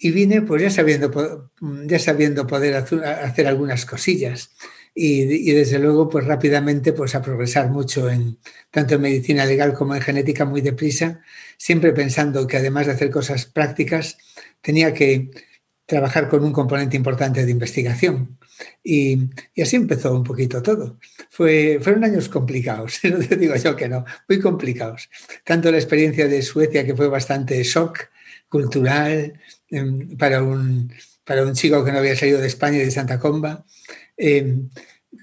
Y 0.04 0.12
vine 0.12 0.42
pues 0.42 0.62
ya 0.62 0.70
sabiendo, 0.70 1.50
ya 1.86 1.98
sabiendo 1.98 2.46
poder 2.46 2.76
hacer 2.76 3.48
algunas 3.48 3.86
cosillas 3.86 4.52
y, 4.94 5.54
desde 5.54 5.80
luego 5.80 6.10
pues 6.10 6.26
rápidamente 6.26 6.92
pues 6.92 7.16
a 7.16 7.22
progresar 7.22 7.70
mucho 7.70 8.10
en 8.10 8.38
tanto 8.70 8.96
en 8.96 9.02
medicina 9.02 9.46
legal 9.46 9.74
como 9.74 9.96
en 9.96 10.02
genética 10.02 10.44
muy 10.44 10.60
deprisa, 10.60 11.22
siempre 11.56 11.94
pensando 11.94 12.46
que 12.48 12.58
además 12.58 12.88
de 12.88 12.92
hacer 12.92 13.12
cosas 13.12 13.46
prácticas 13.46 14.18
tenía 14.62 14.94
que 14.94 15.32
trabajar 15.86 16.28
con 16.28 16.44
un 16.44 16.52
componente 16.52 16.98
importante 16.98 17.46
de 17.46 17.52
investigación. 17.52 18.38
Y, 18.84 19.30
así 19.62 19.78
empezó 19.78 20.14
un 20.14 20.26
poquito 20.26 20.62
todo. 20.62 21.00
Fue, 21.30 21.80
fueron 21.82 22.04
años 22.04 22.28
complicados, 22.28 23.00
no 23.06 23.20
te 23.20 23.38
digo 23.38 23.56
yo 23.56 23.74
que 23.78 23.88
no, 23.88 24.04
muy 24.28 24.42
complicados. 24.42 25.10
Tanto 25.46 25.72
la 25.72 25.78
experiencia 25.78 26.28
de 26.28 26.42
Suecia, 26.42 26.86
que 26.86 26.94
fue 26.94 27.08
bastante 27.08 27.64
shock 27.64 28.10
cultural 28.54 29.34
em, 29.70 30.16
para 30.22 30.38
un, 30.44 30.94
para 31.28 31.44
un 31.44 31.54
chico 31.60 31.84
que 31.84 31.92
no 31.92 32.00
había 32.00 32.16
salido 32.16 32.40
de 32.40 32.52
España 32.54 32.78
y 32.78 32.86
de 32.86 32.92
Santa 32.92 33.18
Comba, 33.20 33.66
Em, 34.18 34.70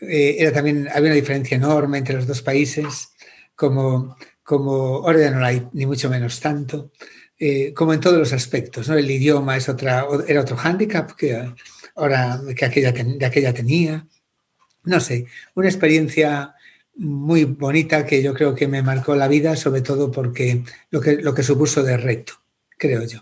eh, 0.02 0.37
era 0.38 0.52
también, 0.52 0.88
había 0.88 1.10
una 1.10 1.14
diferencia 1.14 1.56
enorme 1.56 1.99
entre 1.99 2.16
los 2.16 2.26
dos 2.26 2.42
países, 2.42 3.10
como, 3.54 4.16
como 4.42 4.96
ahora 5.06 5.20
ya 5.20 5.30
no 5.30 5.44
hay 5.44 5.68
ni 5.72 5.87
mucho 5.87 6.10
menos 6.10 6.40
tanto, 6.40 6.92
eh, 7.38 7.72
como 7.75 7.94
en 7.94 8.00
todos 8.00 8.18
los 8.18 8.32
aspectos. 8.32 8.88
¿no? 8.88 8.96
El 8.96 9.10
idioma 9.10 9.56
es 9.56 9.68
otra, 9.68 10.06
era 10.26 10.40
otro 10.42 10.56
hándicap 10.56 11.12
que 11.12 11.54
ahora 11.96 12.40
que 12.56 12.64
aquella, 12.64 12.92
de 12.92 13.26
aquella 13.26 13.54
tenía. 13.54 14.06
No 14.84 15.00
sé, 15.00 15.26
una 15.54 15.68
experiencia 15.68 16.54
muy 16.96 17.44
bonita 17.44 18.06
que 18.06 18.22
yo 18.22 18.34
creo 18.34 18.54
que 18.54 18.68
me 18.68 18.82
marcó 18.82 19.14
la 19.14 19.28
vida, 19.28 19.56
sobre 19.56 19.82
todo 19.82 20.10
porque 20.10 20.64
lo 20.90 21.00
que, 21.00 21.16
lo 21.16 21.34
que 21.34 21.42
supuso 21.42 21.82
de 21.82 21.96
reto, 21.96 22.34
creo 22.80 23.04
yo. 23.04 23.20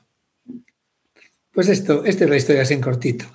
Pues 1.52 1.68
esto, 1.68 2.04
esta 2.04 2.24
es 2.24 2.30
la 2.30 2.36
historia 2.36 2.62
así 2.62 2.74
en 2.74 2.80
cortito 2.80 3.26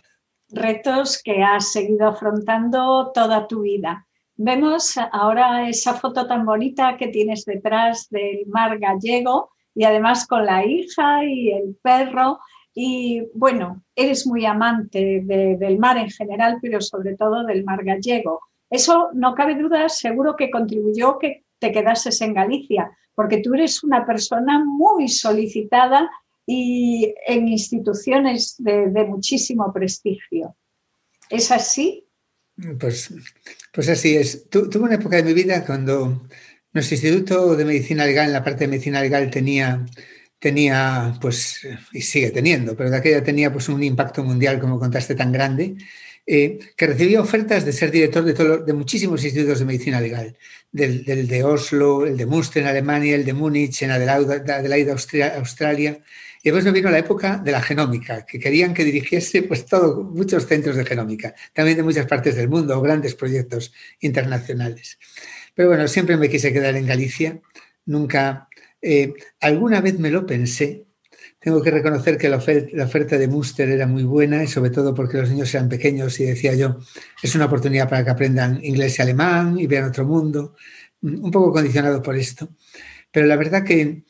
retos 0.54 1.22
que 1.22 1.44
has 1.44 1.72
seguido 1.72 2.08
afrontando 2.08 3.12
toda 3.14 3.48
tu 3.48 3.62
vida. 3.62 4.08
Vemos 4.36 4.96
ahora 5.12 5.68
esa 5.68 5.96
foto 5.96 6.26
tan 6.28 6.46
bonita 6.46 6.98
que 6.98 7.08
tienes 7.08 7.46
detrás 7.46 8.08
del 8.10 8.46
mar 8.48 8.80
gallego 8.80 9.50
y 9.76 9.84
además 9.84 10.28
con 10.28 10.46
la 10.46 10.66
hija 10.66 11.24
y 11.26 11.52
el 11.52 11.78
perro. 11.82 12.40
Y 12.74 13.24
bueno, 13.36 13.84
eres 13.96 14.26
muy 14.26 14.46
amante 14.46 15.22
del 15.24 15.78
mar 15.78 15.98
en 15.98 16.10
general, 16.10 16.58
pero 16.62 16.82
sobre 16.82 17.16
todo 17.16 17.44
del 17.44 17.64
mar 17.64 17.84
gallego. 17.84 18.42
Eso 18.70 19.10
no 19.14 19.36
cabe 19.36 19.56
duda, 19.56 19.90
seguro 19.90 20.36
que 20.36 20.50
contribuyó 20.50 21.20
que 21.20 21.44
te 21.60 21.72
quedases 21.72 22.20
en 22.22 22.34
Galicia, 22.34 22.92
porque 23.16 23.38
tú 23.38 23.54
eres 23.54 23.84
una 23.84 24.06
persona 24.06 24.64
muy 24.64 25.08
solicitada 25.08 26.10
y 26.46 27.14
en 27.28 27.48
instituciones 27.48 28.56
de, 28.58 28.88
muchísimo 29.06 29.72
prestigio. 29.72 30.56
¿Es 31.30 31.52
así? 31.52 32.06
Pues, 32.80 33.14
pues 33.72 33.90
así 33.90 34.16
es. 34.16 34.50
tuve 34.50 34.80
una 34.80 34.96
época 34.96 35.18
de 35.18 35.24
mi 35.24 35.34
vida 35.34 35.66
cuando 35.66 36.28
nuestro 36.74 36.96
Instituto 36.96 37.56
de 37.56 37.66
Medicina 37.66 38.06
Legal, 38.06 38.28
en 38.28 38.34
la 38.34 38.44
parte 38.44 38.66
de 38.66 38.68
Medicina 38.68 39.02
Legal, 39.02 39.30
tenía, 39.30 39.86
tenía 40.40 41.18
pues, 41.22 41.66
y 41.92 42.02
sigue 42.02 42.32
teniendo, 42.32 42.76
pero 42.76 42.90
de 42.90 42.98
aquella 42.98 43.24
tenía 43.24 43.52
pues 43.52 43.70
un 43.70 43.84
impacto 43.84 44.24
mundial, 44.24 44.60
como 44.60 44.80
contaste, 44.80 45.16
tan 45.16 45.32
grande. 45.32 45.76
Eh, 46.26 46.60
que 46.78 46.88
recibía 46.88 47.22
ofertas 47.22 47.66
de 47.66 47.74
ser 47.74 47.92
director 47.92 48.24
de, 48.24 48.64
de 48.66 48.74
muchísimos 48.74 49.24
institutos 49.24 49.60
de 49.60 49.66
medicina 49.66 50.00
legal, 50.00 50.38
del, 50.72 51.28
de 51.28 51.44
Oslo, 51.44 52.06
el 52.06 52.18
de 52.18 52.26
Münster 52.26 52.64
en 52.64 52.70
Alemania, 52.70 53.16
el 53.16 53.26
de 53.26 53.34
Múnich 53.34 53.84
en 53.84 53.92
Adelaida, 53.92 54.94
Australia. 55.38 56.00
Y 56.42 56.50
después 56.50 56.66
me 56.66 56.72
vino 56.72 56.90
la 56.90 57.00
época 57.00 57.38
de 57.38 57.52
la 57.52 57.62
genómica, 57.62 58.26
que 58.26 58.40
querían 58.40 58.74
que 58.74 58.84
dirigiese 58.84 59.44
pues, 59.44 59.66
todo, 59.66 60.04
muchos 60.04 60.46
centros 60.46 60.76
de 60.76 60.86
genómica, 60.86 61.36
también 61.54 61.78
de 61.78 61.84
muchas 61.84 62.06
partes 62.06 62.36
del 62.36 62.50
mundo, 62.50 62.82
grandes 62.82 63.16
proyectos 63.16 63.74
internacionales. 64.02 64.98
Pero 65.54 65.70
bueno, 65.70 65.88
siempre 65.88 66.18
me 66.18 66.30
quise 66.30 66.52
quedar 66.52 66.76
en 66.76 66.88
Galicia, 66.88 67.40
nunca, 67.86 68.50
eh, 68.82 69.14
alguna 69.40 69.80
vez 69.80 70.00
me 70.00 70.10
lo 70.10 70.26
pensé, 70.26 70.86
tengo 71.44 71.62
que 71.62 71.72
reconocer 71.72 72.18
que 72.18 72.30
la 72.30 72.38
oferta, 72.38 73.18
de 73.18 73.28
Muster 73.28 73.70
era 73.70 73.86
muy 73.86 74.04
buena 74.04 74.42
y 74.42 74.48
sobre 74.48 74.70
todo 74.70 74.96
porque 74.96 75.18
los 75.18 75.30
niños 75.30 75.54
eran 75.54 75.68
pequeños 75.68 76.18
y 76.22 76.24
decía 76.24 76.56
yo, 76.56 76.80
es 77.22 77.36
una 77.36 77.46
oportunidad 77.46 77.90
para 77.90 78.06
que 78.06 78.12
aprendan 78.12 78.64
inglés 78.64 78.98
y 78.98 79.02
alemán 79.02 79.60
y 79.60 79.68
vean 79.68 79.84
otro 79.84 80.06
mundo, 80.06 80.56
mm, 81.02 81.26
un 81.26 81.32
poco 81.32 81.52
condicionado 81.52 82.02
por 82.02 82.16
esto. 82.16 82.48
Pero 83.12 83.28
la 83.28 83.36
verdad 83.36 83.66
que, 83.66 84.04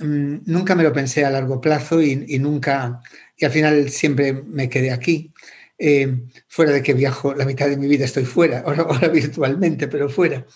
mm, 0.00 0.38
nunca 0.46 0.74
me 0.74 0.84
lo 0.84 0.92
pensé 0.92 1.22
a 1.22 1.30
largo 1.30 1.60
plazo 1.60 2.00
y, 2.00 2.38
nunca, 2.38 3.02
y 3.36 3.44
al 3.44 3.50
final 3.52 3.90
siempre 3.90 4.32
me 4.32 4.70
quedé 4.70 4.90
aquí. 4.90 5.32
Eh, 5.78 6.24
fuera 6.48 6.72
de 6.72 6.82
que 6.82 6.94
viajo, 6.94 7.34
la 7.34 7.44
mitad 7.44 7.68
de 7.68 7.76
mi 7.76 7.86
vida 7.86 8.06
estoy 8.06 8.24
fuera, 8.24 8.60
ahora, 8.66 9.08
virtualmente, 9.08 9.86
pero 9.86 10.08
fuera 10.08 10.46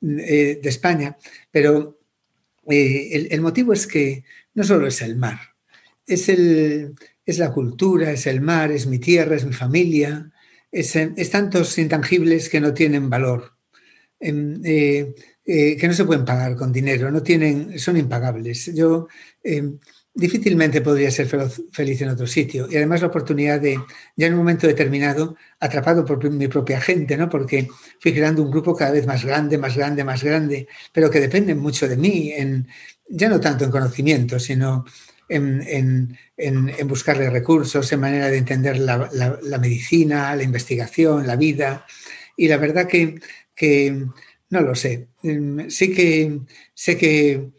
mm, 0.00 0.18
eh, 0.20 0.60
de 0.62 0.68
España. 0.70 1.18
Pero 1.50 1.98
eh, 2.70 3.28
el, 3.30 3.40
motivo 3.42 3.72
es 3.72 3.86
que 3.86 4.24
no 4.54 4.64
solo 4.64 4.86
es 4.86 5.02
el 5.02 5.16
mar, 5.16 5.38
es, 6.06 6.28
el, 6.28 6.94
es 7.24 7.38
la 7.38 7.52
cultura, 7.52 8.10
es 8.10 8.26
el 8.26 8.40
mar, 8.40 8.70
es 8.70 8.86
mi 8.86 8.98
tierra, 8.98 9.36
es 9.36 9.44
mi 9.44 9.52
familia, 9.52 10.32
es, 10.70 11.30
tantos 11.30 11.78
intangibles 11.78 12.48
que 12.48 12.60
no 12.60 12.74
tienen 12.74 13.08
valor, 13.08 13.52
eh, 14.20 15.14
eh, 15.44 15.76
que 15.76 15.88
no 15.88 15.94
se 15.94 16.04
pueden 16.04 16.24
pagar 16.24 16.56
con 16.56 16.72
dinero, 16.72 17.10
no 17.10 17.22
tienen, 17.22 17.78
son 17.78 17.96
impagables. 17.96 18.74
Yo 18.74 19.08
em, 19.42 19.78
difícilmente 20.14 20.80
podría 20.80 21.10
ser 21.10 21.28
feliz 21.72 22.00
en 22.00 22.08
otro 22.08 22.26
sitio. 22.26 22.68
Y 22.70 22.76
además 22.76 23.00
la 23.00 23.08
oportunidad 23.08 23.60
de, 23.60 23.78
ya 24.16 24.26
en 24.28 24.34
un 24.34 24.38
momento 24.38 24.66
determinado, 24.66 25.36
atrapado 25.58 26.04
por 26.04 26.30
mi 26.30 26.46
propia 26.46 26.80
gente, 26.80 27.16
¿no? 27.16 27.28
Porque 27.28 27.68
fui 28.00 28.12
creando 28.14 28.42
un 28.42 28.50
grupo 28.50 28.76
cada 28.76 28.92
vez 28.92 29.06
más 29.06 29.24
grande, 29.24 29.58
más 29.58 29.76
grande, 29.76 30.04
más 30.04 30.22
grande, 30.22 30.68
pero 30.92 31.10
que 31.10 31.20
dependen 31.20 31.58
mucho 31.58 31.88
de 31.88 31.96
mí, 31.96 32.32
en, 32.32 32.68
ya 33.08 33.28
no 33.28 33.40
tanto 33.40 33.64
en 33.64 33.70
conocimiento, 33.70 34.38
sino 34.38 34.84
en, 35.28 36.18
buscarle 36.84 37.30
recursos, 37.30 37.90
en 37.92 38.00
manera 38.00 38.28
de 38.28 38.38
entender 38.38 38.78
la, 38.78 39.58
medicina, 39.60 40.34
la 40.36 40.42
investigación, 40.42 41.26
la 41.26 41.36
vida. 41.36 41.86
Y 42.36 42.48
la 42.48 42.56
verdad 42.56 42.86
que, 42.86 43.20
que 43.54 44.06
no 44.50 44.60
lo 44.60 44.74
sé. 44.74 45.08
Sí 45.68 45.92
que 45.92 46.40
sé 46.74 46.96
que 46.96 47.52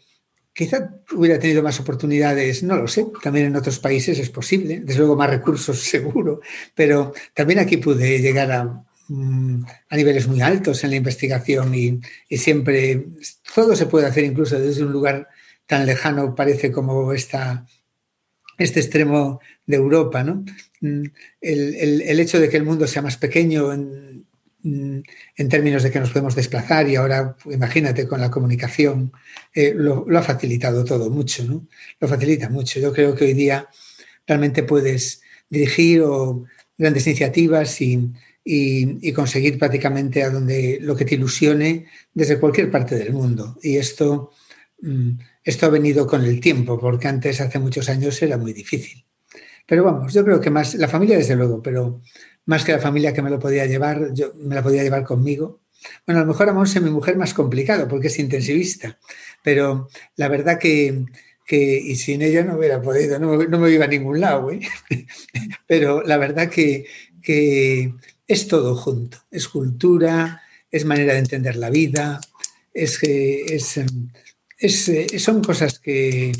Quizá 0.55 0.89
hubiera 1.11 1.37
tenido 1.37 1.61
más 1.61 1.81
oportunidades, 1.81 2.63
no 2.63 2.77
lo 2.77 2.87
sé, 2.87 3.05
también 3.21 3.47
en 3.47 3.57
otros 3.57 3.77
países 3.79 4.17
es 4.19 4.29
posible, 4.29 4.79
desde 4.79 4.99
luego 4.99 5.17
más 5.17 5.29
recursos 5.29 5.77
seguro, 5.83 6.39
pero 6.73 7.13
también 7.33 7.59
aquí 7.59 7.75
pude 7.75 8.19
llegar 8.19 8.49
a, 8.53 8.85
mm, 9.09 9.65
niveles 9.91 10.29
muy 10.29 10.39
altos 10.39 10.81
en 10.85 10.91
la 10.91 10.95
investigación 10.95 11.75
y, 11.75 11.99
siempre 12.37 13.03
todo 13.53 13.75
se 13.75 13.87
puede 13.87 14.07
hacer 14.07 14.23
incluso 14.23 14.57
desde 14.57 14.85
un 14.85 14.93
lugar 14.93 15.27
tan 15.65 15.85
lejano, 15.85 16.35
parece 16.35 16.71
como 16.71 17.13
esta, 17.13 17.65
este 18.57 18.79
extremo 18.79 19.39
de 19.65 19.77
Europa. 19.77 20.23
¿no? 20.23 20.45
Mm, 20.81 21.03
el, 21.41 22.01
el, 22.01 22.19
hecho 22.19 22.39
de 22.39 22.49
que 22.49 22.57
el 22.57 22.63
mundo 22.63 22.87
sea 22.87 23.01
más 23.01 23.17
pequeño 23.17 23.73
en, 23.73 24.25
Mm, 24.65 25.01
en 25.37 25.47
términos 25.49 25.83
de 25.83 25.91
que 25.91 25.99
nos 25.99 26.09
podemos 26.09 26.33
desplazar 26.35 26.89
y 26.89 26.95
ahora, 26.95 27.37
imagínate, 27.45 28.07
con 28.07 28.19
la 28.19 28.31
comunicación, 28.31 29.11
eh, 29.53 29.73
lo, 29.75 30.07
ha 30.17 30.23
facilitado 30.23 30.83
todo 30.83 31.11
mucho, 31.11 31.43
¿no? 31.45 31.67
Lo 31.99 32.07
facilita 32.07 32.49
mucho. 32.49 32.79
Yo 32.79 32.91
creo 32.91 33.13
que 33.13 33.25
hoy 33.25 33.33
día 33.33 33.69
realmente 34.25 34.63
puedes 34.63 35.21
dirigir 35.51 36.03
grandes 36.77 37.05
iniciativas 37.05 37.79
y, 37.79 38.11
conseguir 39.13 39.59
prácticamente 39.59 40.23
a 40.23 40.31
donde 40.31 40.79
lo 40.81 40.95
que 40.95 41.05
te 41.05 41.15
ilusione 41.15 41.85
desde 42.13 42.39
cualquier 42.39 42.71
parte 42.71 42.95
del 42.95 43.13
mundo. 43.13 43.57
Y 43.61 43.77
esto, 43.77 44.31
mm, 44.81 45.11
esto 45.45 45.67
ha 45.67 45.69
venido 45.69 46.07
con 46.07 46.25
el 46.25 46.41
tiempo, 46.41 46.79
porque 46.79 47.07
antes, 47.07 47.39
hace 47.39 47.59
muchos 47.59 47.87
años, 47.87 48.19
era 48.21 48.37
muy 48.37 48.51
difícil. 48.51 49.05
Pero 49.67 49.83
vamos, 49.83 50.13
yo 50.13 50.25
creo 50.25 50.41
que 50.41 50.49
más, 50.49 50.75
la 50.75 50.87
familia 50.87 51.17
desde 51.17 51.35
luego, 51.35 51.61
pero 51.61 52.01
más 52.45 52.65
que 52.65 52.71
la 52.71 52.79
familia 52.79 53.13
que 53.13 53.21
me 53.21 53.29
lo 53.29 53.39
podía 53.39 53.65
llevar, 53.65 54.11
yo 54.13 54.33
me 54.35 54.55
la 54.55 54.63
podía 54.63 54.83
llevar 54.83 55.03
conmigo. 55.03 55.61
Bueno, 56.05 56.21
a 56.21 56.23
lo 56.23 56.27
mejor 56.27 56.49
a 56.49 56.53
Monse, 56.53 56.81
mi 56.81 56.89
mujer, 56.89 57.15
más 57.15 57.33
complicado 57.33 57.87
porque 57.87 58.07
es 58.07 58.17
intensivista, 58.17 58.99
pero 59.43 59.87
la 60.15 60.27
verdad 60.29 60.57
que, 60.59 61.05
y 61.47 61.95
sin 61.95 62.23
ella 62.23 62.43
no 62.43 62.57
hubiera 62.57 62.81
podido, 62.81 63.19
no, 63.19 63.59
me 63.59 63.71
iba 63.71 63.85
a 63.85 63.87
ningún 63.87 64.19
lado, 64.19 64.51
¿eh? 64.51 64.61
pero 65.67 66.01
la 66.01 66.17
verdad 66.17 66.49
que, 66.49 66.85
es 68.27 68.47
todo 68.47 68.75
junto, 68.75 69.19
es 69.29 69.47
cultura, 69.47 70.41
es 70.71 70.85
manera 70.85 71.13
de 71.13 71.19
entender 71.19 71.55
la 71.55 71.69
vida, 71.69 72.19
es, 72.73 72.99
es, 73.03 73.79
es 74.65 74.91
son 75.23 75.43
cosas 75.43 75.79
que, 75.79 76.31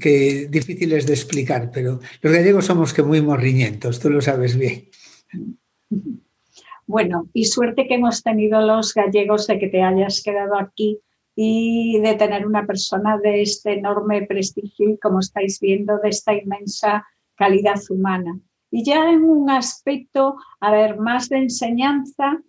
que 0.00 0.48
difíciles 0.50 1.06
de 1.06 1.14
explicar, 1.14 1.70
pero 1.72 2.00
los 2.20 2.32
gallegos 2.32 2.66
somos 2.66 2.92
que 2.92 3.02
muy 3.02 3.22
morriñentos, 3.22 4.00
tú 4.00 4.10
lo 4.10 4.20
sabes 4.20 4.56
bien. 4.56 4.88
Bueno, 6.86 7.28
y 7.34 7.44
suerte 7.44 7.86
que 7.86 7.94
hemos 7.94 8.22
tenido 8.22 8.60
los 8.60 8.94
gallegos 8.94 9.46
de 9.46 9.58
que 9.58 9.68
te 9.68 9.82
hayas 9.82 10.22
quedado 10.22 10.58
aquí 10.58 10.98
y 11.36 12.00
de 12.00 12.14
tener 12.14 12.46
una 12.46 12.66
persona 12.66 13.18
de 13.18 13.42
este 13.42 13.74
enorme 13.74 14.22
prestigio 14.22 14.98
como 15.00 15.20
estáis 15.20 15.60
viendo, 15.60 15.98
de 15.98 16.08
esta 16.08 16.34
inmensa 16.34 17.06
calidad 17.36 17.78
humana. 17.90 18.40
Y 18.70 18.84
ya 18.84 19.10
en 19.10 19.22
un 19.22 19.48
aspecto, 19.50 20.36
a 20.60 20.72
ver, 20.72 20.98
más 20.98 21.28
de 21.28 21.38
enseñanza, 21.38 22.42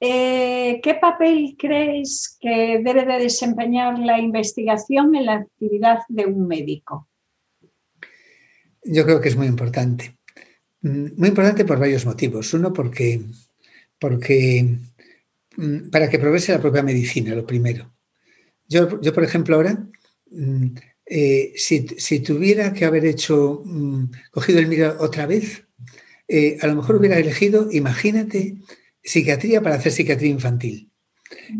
eh, 0.00 0.80
¿qué 0.82 0.94
papel 0.94 1.56
crees 1.58 2.36
que 2.40 2.80
debe 2.84 3.04
de 3.04 3.18
desempeñar 3.18 3.98
la 3.98 4.18
investigación 4.18 5.14
en 5.14 5.26
la 5.26 5.34
actividad 5.34 6.00
de 6.08 6.26
un 6.26 6.46
médico? 6.46 7.08
Yo 8.82 9.04
creo 9.04 9.20
que 9.20 9.28
es 9.28 9.36
muy 9.36 9.46
importante. 9.46 10.16
Mm, 10.82 11.16
muy 11.16 11.28
importante 11.28 11.64
por 11.64 11.78
varios 11.78 12.04
motivos. 12.06 12.52
Uno, 12.54 12.72
porque, 12.72 13.20
porque 13.98 14.78
mm, 15.56 15.90
para 15.90 16.08
que 16.08 16.18
progrese 16.18 16.52
la 16.52 16.60
propia 16.60 16.82
medicina, 16.82 17.34
lo 17.34 17.46
primero. 17.46 17.92
Yo, 18.68 19.00
yo 19.00 19.12
por 19.12 19.24
ejemplo, 19.24 19.56
ahora, 19.56 19.86
mm, 20.30 20.66
eh, 21.06 21.52
si, 21.56 22.20
tuviera 22.20 22.72
que 22.72 22.84
haber 22.84 23.06
hecho, 23.06 23.62
cogido 24.30 24.58
el 24.58 24.66
miro 24.66 24.96
otra 24.98 25.26
vez, 25.26 25.64
eh, 26.28 26.58
a 26.60 26.66
lo 26.66 26.74
mejor 26.76 26.96
hubiera 26.96 27.18
elegido, 27.18 27.68
imagínate, 27.70 28.56
psiquiatría 29.06 29.62
para 29.62 29.76
hacer 29.76 29.92
psiquiatría 29.92 30.30
infantil. 30.30 30.90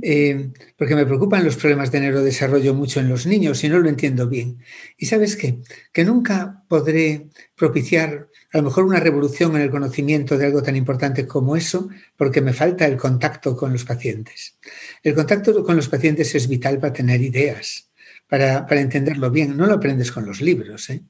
Eh, 0.00 0.50
porque 0.76 0.94
me 0.94 1.06
preocupan 1.06 1.44
los 1.44 1.56
problemas 1.56 1.90
de 1.90 2.00
neurodesarrollo 2.00 2.72
mucho 2.74 3.00
en 3.00 3.08
los 3.08 3.26
niños 3.26 3.64
y 3.64 3.68
no 3.68 3.78
lo 3.78 3.88
entiendo 3.88 4.28
bien. 4.28 4.58
Y 4.96 5.06
sabes 5.06 5.36
qué? 5.36 5.58
Que 5.92 6.04
nunca 6.04 6.62
podré 6.68 7.28
propiciar 7.56 8.28
a 8.52 8.58
lo 8.58 8.64
mejor 8.64 8.84
una 8.84 9.00
revolución 9.00 9.56
en 9.56 9.62
el 9.62 9.70
conocimiento 9.70 10.38
de 10.38 10.46
algo 10.46 10.62
tan 10.62 10.76
importante 10.76 11.26
como 11.26 11.56
eso, 11.56 11.88
porque 12.16 12.40
me 12.40 12.52
falta 12.52 12.86
el 12.86 12.96
contacto 12.96 13.56
con 13.56 13.72
los 13.72 13.84
pacientes. 13.84 14.56
El 15.02 15.14
contacto 15.14 15.64
con 15.64 15.76
los 15.76 15.88
pacientes 15.88 16.34
es 16.34 16.48
vital 16.48 16.78
para 16.78 16.92
tener 16.92 17.20
ideas, 17.20 17.90
para, 18.28 18.66
entenderlo 18.70 19.30
bien. 19.30 19.56
No 19.56 19.66
lo 19.66 19.74
aprendes 19.74 20.12
con 20.12 20.26
los 20.26 20.40
libros. 20.40 20.90
¿eh? 20.90 21.02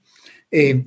Eh, 0.51 0.85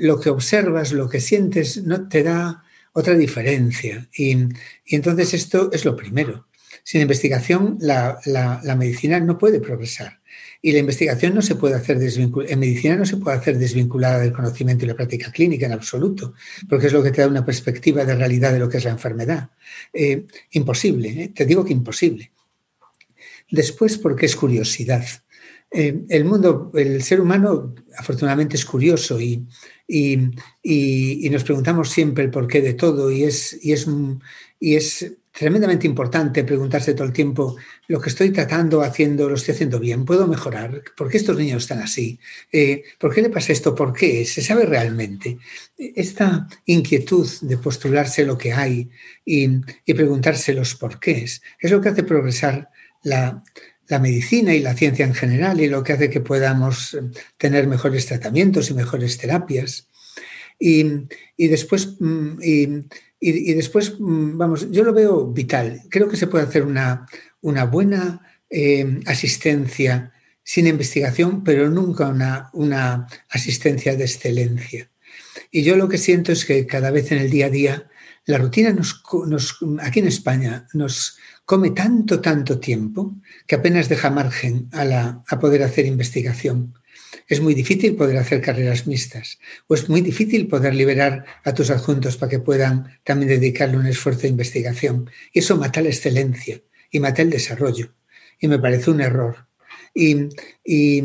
lo 0.00 0.18
que 0.18 0.30
observas, 0.30 0.92
lo 0.92 1.08
que 1.08 1.20
sientes, 1.20 1.82
no 1.84 2.08
te 2.08 2.22
da 2.22 2.64
otra 2.98 3.14
diferencia. 3.14 4.08
Y, 4.12 4.32
y 4.84 4.96
entonces 4.96 5.34
esto 5.34 5.70
es 5.72 5.84
lo 5.84 5.94
primero. 5.94 6.48
Sin 6.82 7.00
investigación, 7.00 7.76
la, 7.80 8.18
medicina 8.76 9.20
no 9.20 9.38
puede 9.38 9.60
progresar. 9.60 10.20
Y 10.60 10.72
la 10.72 10.78
investigación 10.78 11.34
no 11.34 11.42
se 11.42 11.54
puede 11.54 11.74
hacer 11.74 11.98
desvinculada, 11.98 12.52
en 12.52 12.58
medicina 12.58 12.96
no 12.96 13.06
se 13.06 13.16
puede 13.16 13.36
hacer 13.36 13.58
desvinculada 13.58 14.18
del 14.18 14.32
conocimiento 14.32 14.84
y 14.84 14.88
la 14.88 14.96
práctica 14.96 15.30
clínica 15.30 15.66
en 15.66 15.72
absoluto, 15.72 16.34
porque 16.68 16.88
es 16.88 16.92
lo 16.92 17.02
que 17.02 17.12
te 17.12 17.20
da 17.20 17.28
una 17.28 17.44
perspectiva 17.44 18.04
de 18.04 18.16
realidad 18.16 18.52
de 18.52 18.58
lo 18.58 18.68
que 18.68 18.78
es 18.78 18.84
la 18.84 18.90
enfermedad. 18.90 19.50
Eh, 19.92 20.26
imposible, 20.52 21.08
¿eh? 21.10 21.28
te 21.28 21.46
digo 21.46 21.64
que 21.64 21.72
imposible. 21.72 22.32
Después, 23.50 23.98
porque 23.98 24.26
es 24.26 24.34
curiosidad. 24.34 25.04
Eh, 25.70 26.04
el 26.08 26.24
mundo, 26.24 26.70
el 26.74 27.02
ser 27.02 27.20
humano, 27.20 27.74
afortunadamente 27.96 28.56
es 28.56 28.64
curioso 28.64 29.20
y, 29.20 29.46
y, 29.86 31.28
nos 31.30 31.44
preguntamos 31.44 31.90
siempre 31.90 32.24
el 32.24 32.30
porqué 32.30 32.62
de 32.62 32.74
todo 32.74 33.10
y 33.10 33.24
es, 33.24 33.58
y 33.62 33.72
es, 33.72 33.86
y 34.58 34.76
es 34.76 35.12
tremendamente 35.38 35.86
importante 35.86 36.42
preguntarse 36.42 36.94
todo 36.94 37.06
el 37.06 37.12
tiempo, 37.12 37.56
lo 37.86 38.00
que 38.00 38.08
estoy 38.08 38.30
tratando, 38.30 38.82
haciendo, 38.82 39.28
lo 39.28 39.36
estoy 39.36 39.54
haciendo 39.54 39.78
bien, 39.78 40.04
¿puedo 40.04 40.26
mejorar? 40.26 40.82
¿Por 40.96 41.08
qué 41.08 41.16
estos 41.16 41.36
niños 41.36 41.62
están 41.62 41.78
así? 41.78 42.18
Eh, 42.50 42.82
¿Por 42.98 43.14
qué 43.14 43.22
le 43.22 43.30
pasa 43.30 43.52
esto? 43.52 43.72
¿Por 43.72 43.92
qué? 43.92 44.24
¿Se 44.24 44.42
sabe 44.42 44.66
realmente? 44.66 45.38
Esta 45.76 46.48
inquietud 46.64 47.28
de 47.42 47.56
postularse 47.56 48.24
lo 48.24 48.36
que 48.36 48.52
hay 48.52 48.90
y, 49.24 49.48
preguntarse 49.94 50.54
los 50.54 50.74
porqués 50.74 51.40
es 51.60 51.70
lo 51.70 51.80
que 51.80 51.90
hace 51.90 52.02
progresar 52.02 52.70
la, 53.04 53.42
medicina 53.98 54.54
y 54.54 54.60
la 54.60 54.74
ciencia 54.74 55.06
en 55.06 55.14
general 55.14 55.60
y 55.60 55.68
lo 55.68 55.82
que 55.82 55.94
hace 55.94 56.10
que 56.10 56.20
podamos 56.20 56.96
tener 57.38 57.66
mejores 57.66 58.06
tratamientos 58.06 58.68
y 58.68 58.74
mejores 58.74 59.16
terapias. 59.16 59.88
Y, 60.58 61.06
después, 61.38 61.96
mm, 61.98 62.38
y, 63.20 63.54
después, 63.54 63.94
mm, 63.98 64.36
vamos, 64.36 64.70
yo 64.70 64.84
lo 64.84 64.92
veo 64.92 65.26
vital. 65.28 65.82
Creo 65.88 66.08
que 66.08 66.16
se 66.16 66.26
puede 66.26 66.44
hacer 66.44 66.64
una, 66.64 67.06
una 67.40 67.64
buena 67.64 68.20
eh, 68.50 69.00
asistencia 69.06 70.12
sin 70.42 70.66
investigación, 70.66 71.44
pero 71.44 71.68
nunca 71.68 72.08
una, 72.08 72.50
una, 72.54 73.06
asistencia 73.28 73.94
de 73.96 74.04
excelencia. 74.04 74.90
Y 75.50 75.62
yo 75.62 75.76
lo 75.76 75.88
que 75.88 75.98
siento 75.98 76.32
es 76.32 76.44
que 76.44 76.66
cada 76.66 76.90
vez 76.90 77.12
en 77.12 77.18
el 77.18 77.30
día 77.30 77.46
a 77.46 77.50
día 77.50 77.90
la 78.24 78.38
rutina 78.38 78.72
nos, 78.72 79.02
nos, 79.26 79.58
aquí 79.80 80.00
en 80.00 80.08
España 80.08 80.66
nos 80.72 81.18
come 81.48 81.70
tanto, 81.70 82.20
tanto 82.20 82.60
tiempo 82.60 83.16
que 83.46 83.54
apenas 83.56 83.88
deja 83.88 84.10
margen 84.10 84.68
a, 84.70 85.38
poder 85.40 85.62
hacer 85.62 85.86
investigación 85.86 86.74
es 87.26 87.40
muy 87.40 87.54
difícil 87.54 87.96
poder 87.96 88.18
hacer 88.18 88.42
carreras 88.42 88.86
mixtas 88.86 89.38
o 89.66 89.74
es 89.74 89.88
muy 89.88 90.02
difícil 90.02 90.46
poder 90.46 90.74
liberar 90.74 91.24
a 91.44 91.54
tus 91.54 91.70
adjuntos 91.70 92.18
para 92.18 92.28
que 92.28 92.38
puedan 92.38 92.98
también 93.02 93.30
dedicarle 93.30 93.78
un 93.78 93.86
esfuerzo 93.86 94.22
de 94.22 94.28
investigación. 94.36 95.10
Y 95.32 95.38
eso 95.38 95.56
mata 95.56 95.80
la 95.80 95.88
excelencia 95.88 96.60
y 96.90 97.00
mata 97.00 97.22
el 97.22 97.30
desarrollo. 97.30 97.94
Y 98.38 98.48
me 98.48 98.58
parece 98.58 98.90
un 98.90 99.00
error. 99.00 99.46
Y, 99.94 101.02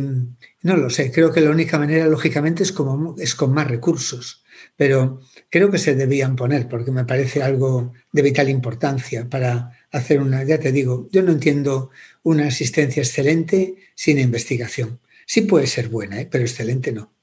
no 0.62 0.78
lo 0.78 0.90
sé, 0.90 1.12
creo 1.12 1.32
que 1.32 1.42
la 1.42 1.52
única 1.52 1.80
manera, 1.80 2.06
lógicamente, 2.08 2.64
es, 2.64 2.72
como, 2.74 3.16
es 3.18 3.34
con 3.34 3.54
más 3.54 3.68
recursos. 3.68 4.44
Pero 4.76 5.22
creo 5.50 5.72
que 5.72 5.78
se 5.78 5.96
debían 5.96 6.36
poner 6.36 6.68
porque 6.68 6.92
me 6.92 7.06
parece 7.06 7.42
algo 7.44 7.94
de 8.12 8.22
vital 8.22 8.50
importancia 8.50 9.30
para 9.30 9.72
hacer 9.94 10.20
una, 10.20 10.44
ya 10.44 10.60
te 10.60 10.72
digo, 10.72 11.08
yo 11.12 11.22
no 11.22 11.32
entiendo 11.32 11.92
una 12.24 12.48
asistencia 12.48 13.02
excelente 13.02 13.76
sin 13.96 14.20
investigación. 14.20 15.00
Sí 15.26 15.42
puede 15.42 15.68
ser 15.68 15.88
buena, 15.88 16.20
¿eh? 16.20 16.28
pero 16.30 16.44
excelente 16.44 16.92
no. 16.92 17.14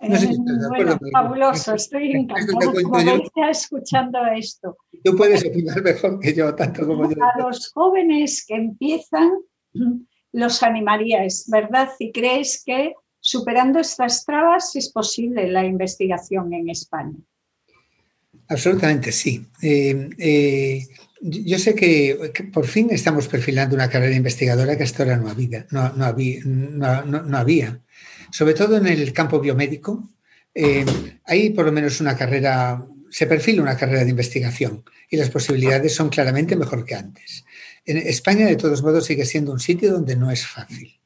no 0.00 0.16
sé 0.18 0.28
bueno, 0.68 0.98
fabuloso, 1.12 1.74
estoy 1.74 2.12
encantada 2.12 3.50
escuchando 3.50 4.18
esto. 4.36 4.76
Tú 5.04 5.16
puedes 5.16 5.46
opinar 5.46 5.82
mejor 5.82 6.18
que 6.18 6.34
yo, 6.34 6.54
tanto 6.54 6.84
como 6.84 7.10
yo. 7.10 7.16
A 7.22 7.40
los 7.40 7.70
jóvenes 7.72 8.44
que 8.46 8.56
empiezan, 8.56 9.30
los 10.32 10.62
animarías, 10.64 11.48
¿verdad? 11.48 11.90
Y 12.00 12.10
crees 12.10 12.62
que 12.64 12.94
superando 13.20 13.78
estas 13.78 14.24
trabas 14.24 14.74
es 14.74 14.90
posible 14.90 15.48
la 15.48 15.64
investigación 15.64 16.52
en 16.52 16.70
España. 16.70 17.16
Absolutamente 18.48 19.12
sí. 19.12 19.46
Eh, 19.60 20.08
eh, 20.18 20.86
yo 21.20 21.58
sé 21.58 21.74
que, 21.74 22.32
por 22.52 22.66
fin 22.66 22.88
estamos 22.90 23.26
perfilando 23.26 23.74
una 23.74 23.88
carrera 23.88 24.14
investigadora 24.14 24.76
que 24.76 24.84
hasta 24.84 25.02
ahora 25.02 25.16
no 25.16 25.30
había, 25.30 25.66
no, 25.70 25.80
había, 26.04 26.40
no, 26.44 27.36
había. 27.36 27.80
Sobre 28.30 28.54
todo 28.54 28.76
en 28.76 28.86
el 28.86 29.12
campo 29.12 29.40
biomédico, 29.40 30.10
eh, 30.54 30.84
hay 31.24 31.50
por 31.50 31.66
lo 31.66 31.72
menos 31.72 32.00
una 32.00 32.16
carrera, 32.16 32.84
se 33.10 33.26
perfila 33.26 33.62
una 33.62 33.76
carrera 33.76 34.04
de 34.04 34.10
investigación 34.10 34.84
y 35.10 35.16
las 35.16 35.30
posibilidades 35.30 35.94
son 35.94 36.08
claramente 36.08 36.54
mejor 36.54 36.84
que 36.84 36.94
antes. 36.94 37.44
En 37.84 37.96
España, 37.96 38.46
de 38.46 38.56
todos 38.56 38.82
modos, 38.82 39.06
sigue 39.06 39.24
siendo 39.24 39.52
un 39.52 39.60
sitio 39.60 39.92
donde 39.92 40.16
no 40.16 40.30
es 40.30 40.46
fácil. 40.46 41.00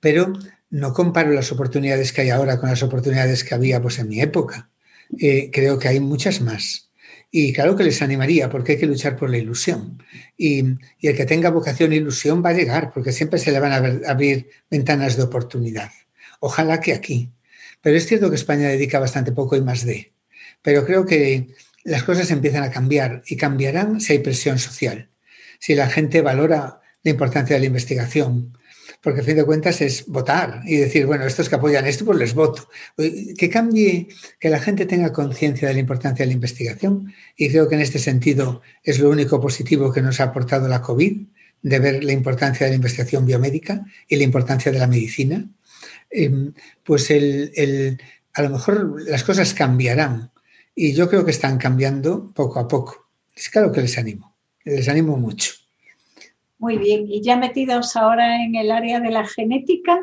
Pero 0.00 0.32
no 0.70 0.92
comparo 0.92 1.32
las 1.32 1.52
oportunidades 1.52 2.12
que 2.12 2.22
hay 2.22 2.30
ahora 2.30 2.58
con 2.58 2.68
las 2.68 2.82
oportunidades 2.82 3.44
que 3.44 3.54
había 3.54 3.80
pues, 3.80 3.98
en 3.98 4.08
mi 4.08 4.20
época. 4.20 4.71
Eh, 5.18 5.50
creo 5.52 5.78
que 5.78 5.88
hay 5.88 6.00
muchas 6.00 6.40
más. 6.40 6.90
Y 7.30 7.52
claro 7.52 7.76
que 7.76 7.84
les 7.84 8.02
animaría, 8.02 8.50
porque 8.50 8.72
hay 8.72 8.78
que 8.78 8.86
luchar 8.86 9.16
por 9.16 9.30
la 9.30 9.38
ilusión. 9.38 10.02
Y, 10.36 10.60
el 11.00 11.16
que 11.16 11.24
tenga 11.24 11.50
vocación 11.50 11.92
e 11.92 11.96
ilusión 11.96 12.44
va 12.44 12.50
a 12.50 12.54
llegar, 12.54 12.92
porque 12.92 13.12
siempre 13.12 13.38
se 13.38 13.52
le 13.52 13.58
van 13.58 13.72
a 13.72 14.10
abrir 14.10 14.50
ventanas 14.70 15.16
de 15.16 15.22
oportunidad. 15.22 15.90
Ojalá 16.40 16.80
que 16.80 16.92
aquí. 16.92 17.30
Pero 17.80 17.96
es 17.96 18.06
cierto 18.06 18.28
que 18.28 18.36
España 18.36 18.68
dedica 18.68 18.98
bastante 19.00 19.32
poco 19.32 19.56
y 19.56 19.62
más 19.62 19.86
de. 19.86 20.12
Pero 20.60 20.84
creo 20.84 21.06
que 21.06 21.48
las 21.84 22.02
cosas 22.04 22.30
empiezan 22.30 22.64
a 22.64 22.70
cambiar 22.70 23.22
y 23.26 23.36
cambiarán 23.36 24.00
si 24.00 24.12
hay 24.12 24.18
presión 24.18 24.58
social. 24.58 25.08
Si 25.58 25.74
la 25.74 25.88
gente 25.88 26.20
valora 26.20 26.80
la 27.02 27.10
importancia 27.10 27.54
de 27.56 27.60
la 27.60 27.66
investigación, 27.66 28.58
porque 29.02 29.20
a 29.20 29.24
fin 29.24 29.36
de 29.36 29.44
cuentas 29.44 29.80
es 29.80 30.06
votar 30.06 30.62
y 30.64 30.76
decir, 30.76 31.06
bueno, 31.06 31.26
estos 31.26 31.48
que 31.48 31.56
apoyan 31.56 31.86
esto, 31.86 32.04
pues 32.04 32.18
les 32.18 32.34
voto. 32.34 32.68
Que 32.96 33.50
cambie, 33.50 34.08
que 34.38 34.50
la 34.50 34.60
gente 34.60 34.86
tenga 34.86 35.12
conciencia 35.12 35.68
de 35.68 35.74
la 35.74 35.80
importancia 35.80 36.24
de 36.24 36.28
la 36.28 36.34
investigación 36.34 37.12
y 37.36 37.48
creo 37.50 37.68
que 37.68 37.74
en 37.74 37.80
este 37.80 37.98
sentido 37.98 38.62
es 38.82 38.98
lo 38.98 39.10
único 39.10 39.40
positivo 39.40 39.92
que 39.92 40.02
nos 40.02 40.20
ha 40.20 40.24
aportado 40.24 40.68
la 40.68 40.82
COVID, 40.82 41.22
de 41.62 41.78
ver 41.78 42.04
la 42.04 42.12
importancia 42.12 42.66
de 42.66 42.72
la 42.72 42.76
investigación 42.76 43.24
biomédica 43.24 43.84
y 44.08 44.16
la 44.16 44.24
importancia 44.24 44.72
de 44.72 44.78
la 44.78 44.86
medicina. 44.86 45.48
Em, 46.10 46.52
pues 46.84 47.10
el, 47.10 47.98
a 48.34 48.42
lo 48.42 48.50
mejor 48.50 49.02
las 49.02 49.24
cosas 49.24 49.54
cambiarán 49.54 50.30
y 50.74 50.92
yo 50.92 51.08
creo 51.08 51.24
que 51.24 51.30
están 51.30 51.58
cambiando 51.58 52.32
poco 52.34 52.58
a 52.58 52.68
poco. 52.68 53.08
Es 53.34 53.48
claro 53.48 53.72
que 53.72 53.80
les 53.80 53.96
animo, 53.98 54.36
les 54.64 54.88
animo 54.88 55.16
mucho. 55.16 55.61
Muy 56.62 56.78
bien, 56.78 57.08
y 57.08 57.20
ya 57.20 57.36
metidos 57.36 57.96
ahora 57.96 58.44
en 58.44 58.54
el 58.54 58.70
área 58.70 59.00
de 59.00 59.10
la 59.10 59.26
genética, 59.26 60.00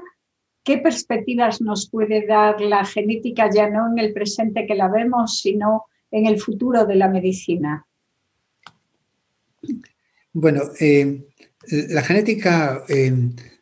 ¿qué 0.61 0.77
perspectivas 0.77 1.61
nos 1.61 1.89
puede 1.89 2.27
dar 2.27 2.59
la 2.59 2.83
genética 2.83 3.49
ya 3.49 3.69
no 3.69 3.89
en 3.89 3.97
el 3.97 4.11
presente 4.11 4.67
que 4.67 4.75
la 4.75 4.89
vemos, 4.89 5.39
sino 5.39 5.85
en 6.11 6.25
el 6.25 6.37
futuro 6.37 6.85
de 6.85 6.95
la 6.95 7.07
medicina? 7.07 7.85
Bueno, 10.33 10.63
eh, 10.81 11.29
la 11.91 12.01
genética 12.01 12.83
eh, 12.89 13.13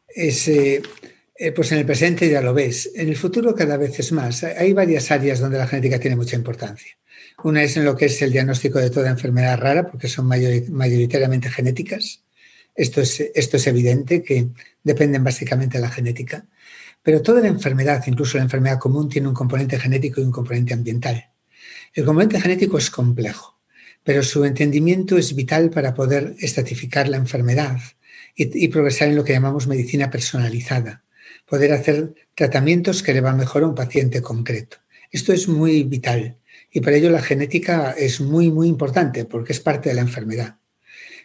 es, 0.08 0.48
eh, 0.48 0.82
pues 1.56 1.72
en 1.74 1.78
el 1.78 1.86
presente 1.86 2.28
ya 2.28 2.42
lo 2.42 2.56
ves, 2.56 2.92
en 2.96 3.10
el 3.10 3.16
futuro 3.16 3.54
cada 3.54 3.78
vez 3.78 4.00
es 4.00 4.12
más. 4.12 4.44
Hay 4.44 4.74
varias 4.74 5.12
áreas 5.12 5.40
donde 5.40 5.60
la 5.60 5.68
genética 5.68 6.00
tiene 6.00 6.16
mucha 6.16 6.36
importancia. 6.36 6.98
Una 7.44 7.62
es 7.62 7.78
en 7.78 7.86
lo 7.86 7.96
que 7.96 8.06
es 8.06 8.20
el 8.24 8.32
diagnóstico 8.32 8.80
de 8.80 8.90
toda 8.90 9.12
enfermedad 9.12 9.60
rara, 9.60 9.86
porque 9.86 10.08
son 10.08 10.26
mayoritariamente 10.26 11.52
genéticas. 11.52 12.24
Esto 12.78 13.02
es, 13.02 13.20
esto 13.34 13.58
es 13.58 13.66
evidente, 13.66 14.22
que 14.22 14.50
dependen 14.84 15.24
básicamente 15.24 15.80
de 15.80 15.82
la 15.82 15.90
genética. 15.90 16.46
Pero 17.02 17.24
toda 17.24 17.42
la 17.42 17.48
enfermedad, 17.48 18.04
incluso 18.06 18.38
la 18.38 18.44
enfermedad 18.44 18.78
común, 18.78 19.10
tiene 19.10 19.28
un 19.28 19.34
componente 19.34 19.80
genético 19.80 20.22
y 20.22 20.26
un 20.26 20.32
componente 20.32 20.76
ambiental. 20.76 21.32
El 21.94 22.06
componente 22.06 22.40
genético 22.40 22.78
es 22.78 22.92
complejo, 22.92 23.60
pero 24.04 24.22
su 24.22 24.46
entendimiento 24.46 25.18
es 25.18 25.36
vital 25.36 25.72
para 25.72 25.96
poder 25.96 26.36
estratificar 26.40 27.10
la 27.10 27.18
enfermedad 27.18 27.80
y, 28.36 28.64
y, 28.64 28.68
progresar 28.68 29.08
en 29.08 29.16
lo 29.16 29.24
que 29.24 29.34
llamamos 29.34 29.66
medicina 29.66 30.12
personalizada, 30.12 31.04
poder 31.48 31.74
hacer 31.74 32.14
tratamientos 32.36 33.02
que 33.02 33.14
le 33.14 33.22
van 33.22 33.38
mejor 33.38 33.64
a 33.64 33.68
un 33.68 33.76
paciente 33.76 34.22
concreto. 34.22 34.78
Esto 35.12 35.34
es 35.34 35.48
muy 35.48 35.84
vital 35.84 36.38
y 36.72 36.82
para 36.82 36.98
ello 36.98 37.10
la 37.10 37.24
genética 37.24 37.92
es 37.98 38.22
muy, 38.22 38.52
muy 38.52 38.68
importante 38.68 39.26
porque 39.26 39.54
es 39.54 39.60
parte 39.60 39.90
de 39.90 39.96
la 39.96 40.02
enfermedad. 40.02 40.58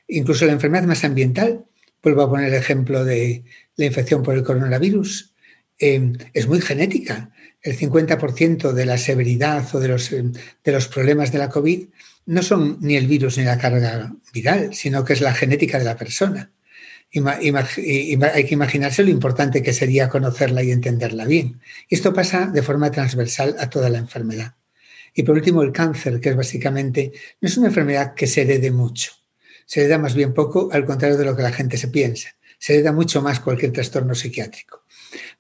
Incluso 0.09 0.47
la 0.47 0.53
enfermedad 0.53 0.85
más 0.85 1.05
ambiental, 1.05 1.65
vuelvo 2.03 2.23
a 2.23 2.31
poner 2.31 2.49
el 2.49 2.55
ejemplo 2.55 3.05
de 3.05 3.45
la 3.77 3.85
infección 3.87 4.23
por 4.23 4.35
el 4.35 4.43
coronavirus, 4.43 5.33
eh, 5.79 6.13
es 6.33 6.47
muy 6.47 6.61
genética. 6.61 7.31
El 7.63 7.77
50% 7.77 8.73
de 8.73 8.87
la 8.87 8.99
severidad 8.99 9.75
o 9.75 9.81
de 9.81 9.89
los, 9.89 10.13
eh, 10.13 10.25
de 10.65 10.73
los 10.73 10.89
problemas 10.89 11.33
de 11.33 11.39
la 11.39 11.49
COVID 11.49 11.87
no 12.27 12.43
son 12.43 12.79
ni 12.81 12.97
el 12.97 13.07
virus 13.07 13.39
ni 13.39 13.45
la 13.45 13.59
carga 13.59 14.13
viral, 14.33 14.75
sino 14.75 15.05
que 15.05 15.13
es 15.13 15.21
la 15.21 15.35
genética 15.35 15.79
de 15.79 15.85
la 15.85 15.97
persona. 15.97 16.51
Hay 17.15 18.45
que 18.45 18.55
imaginarse 18.55 19.03
lo 19.03 19.11
importante 19.11 19.63
que 19.63 19.73
sería 19.73 20.09
conocerla 20.09 20.63
y 20.63 20.71
entenderla 20.71 21.27
bien. 21.27 21.61
Esto 21.91 22.15
pasa 22.15 22.47
de 22.47 22.63
forma 22.63 22.91
transversal 22.91 23.57
a 23.59 23.69
toda 23.69 23.91
la 23.91 23.99
enfermedad. 23.99 24.55
Y 25.15 25.25
por 25.25 25.35
último, 25.35 25.63
el 25.63 25.73
cáncer, 25.73 26.21
que 26.21 26.31
es 26.31 26.37
básicamente, 26.37 27.13
no 27.41 27.49
es 27.49 27.57
una 27.59 27.69
enfermedad 27.69 28.15
que 28.15 28.27
se 28.27 28.43
herede 28.43 28.71
mucho 28.71 29.22
se 29.73 29.81
le 29.81 29.89
da 29.89 29.97
más 29.97 30.15
bien 30.15 30.35
poco, 30.35 30.69
al 30.71 30.85
contrario 30.85 31.17
de 31.17 31.25
lo 31.25 31.35
que 31.35 31.43
la 31.43 31.51
gente 31.51 31.79
se 31.79 31.89
piensa. 31.89 32.29
Se 32.59 32.75
le 32.75 32.83
da 32.83 32.93
mucho 32.93 33.23
más 33.23 33.41
cualquier 33.41 33.73
trastorno 33.73 34.15
psiquiátrico. 34.15 34.83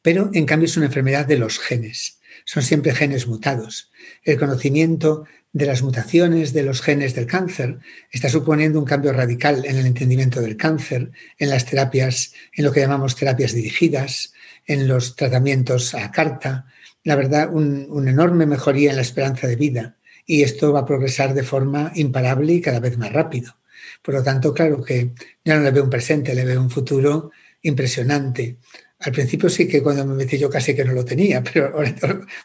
Pero, 0.00 0.30
en 0.32 0.46
cambio, 0.46 0.64
es 0.64 0.76
una 0.78 0.86
enfermedad 0.86 1.26
de 1.26 1.36
los 1.36 1.58
genes. 1.58 2.18
Son 2.46 2.62
siempre 2.62 2.94
genes 2.94 3.26
mutados. 3.26 3.90
El 4.24 4.38
conocimiento 4.38 5.26
de 5.52 5.66
las 5.66 5.82
mutaciones 5.82 6.54
de 6.54 6.62
los 6.62 6.80
genes 6.80 7.14
del 7.14 7.26
cáncer 7.26 7.80
está 8.10 8.30
suponiendo 8.30 8.78
un 8.78 8.86
cambio 8.86 9.12
radical 9.12 9.66
en 9.66 9.76
el 9.76 9.84
entendimiento 9.84 10.40
del 10.40 10.56
cáncer, 10.56 11.10
en 11.36 11.50
las 11.50 11.66
terapias, 11.66 12.32
en 12.54 12.64
lo 12.64 12.72
que 12.72 12.80
llamamos 12.80 13.16
terapias 13.16 13.52
dirigidas, 13.52 14.32
en 14.66 14.88
los 14.88 15.14
tratamientos 15.14 15.94
a 15.94 16.10
carta. 16.10 16.64
La 17.04 17.16
verdad, 17.16 17.50
una 17.52 18.10
enorme 18.10 18.46
mejoría 18.46 18.88
en 18.88 18.96
la 18.96 19.02
esperanza 19.02 19.46
de 19.46 19.56
vida 19.56 19.96
y 20.24 20.42
esto 20.42 20.72
va 20.72 20.80
a 20.80 20.86
progresar 20.86 21.34
de 21.34 21.42
forma 21.42 21.92
imparable 21.96 22.54
y 22.54 22.62
cada 22.62 22.80
vez 22.80 22.96
más 22.96 23.12
rápido. 23.12 23.56
Por 24.02 24.14
lo 24.14 24.22
tanto, 24.22 24.52
claro 24.52 24.82
que 24.82 25.12
ya 25.44 25.56
no 25.56 25.62
le 25.62 25.70
veo 25.70 25.84
un 25.84 25.90
presente, 25.90 26.34
le 26.34 26.44
veo 26.44 26.60
un 26.60 26.70
futuro 26.70 27.30
impresionante. 27.62 28.58
Al 29.00 29.12
principio 29.12 29.48
sí 29.48 29.66
que 29.66 29.82
cuando 29.82 30.06
me 30.06 30.14
metí 30.14 30.38
yo 30.38 30.48
casi 30.48 30.76
que 30.76 30.84
no 30.84 30.92
lo 30.92 31.04
tenía, 31.04 31.42
pero 31.52 31.72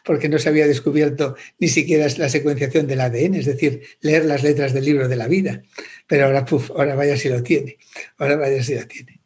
porque 0.04 0.28
no 0.28 0.38
se 0.38 0.48
había 0.48 0.66
descubierto 0.66 1.36
ni 1.58 1.68
siquiera 1.68 2.06
la 2.16 2.28
secuenciación 2.28 2.86
del 2.86 3.00
ADN, 3.00 3.36
es 3.36 3.46
decir, 3.46 3.82
leer 4.00 4.24
las 4.24 4.42
letras 4.42 4.72
del 4.72 4.84
libro 4.84 5.08
de 5.08 5.16
la 5.16 5.28
vida. 5.28 5.62
Pero 6.06 6.26
ahora, 6.26 6.44
puf, 6.44 6.70
ahora 6.72 6.94
vaya 6.94 7.16
si 7.16 7.28
lo 7.28 7.42
tiene, 7.42 7.78
ahora 8.18 8.36
vaya 8.36 8.62
si 8.62 8.74
lo 8.74 8.86
tiene. 8.86 9.20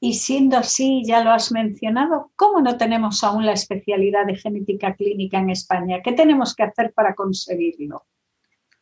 Y 0.00 0.12
siendo 0.12 0.58
así, 0.58 1.02
ya 1.06 1.24
lo 1.24 1.30
has 1.30 1.50
mencionado, 1.50 2.30
¿cómo 2.36 2.60
no 2.60 2.76
tenemos 2.76 3.24
aún 3.24 3.46
la 3.46 3.52
especialidad 3.54 4.26
de 4.26 4.36
genética 4.36 4.94
clínica 4.94 5.38
en 5.38 5.48
España? 5.48 6.02
¿Qué 6.04 6.12
tenemos 6.12 6.54
que 6.54 6.64
hacer 6.64 6.92
para 6.92 7.14
conseguirlo? 7.14 8.04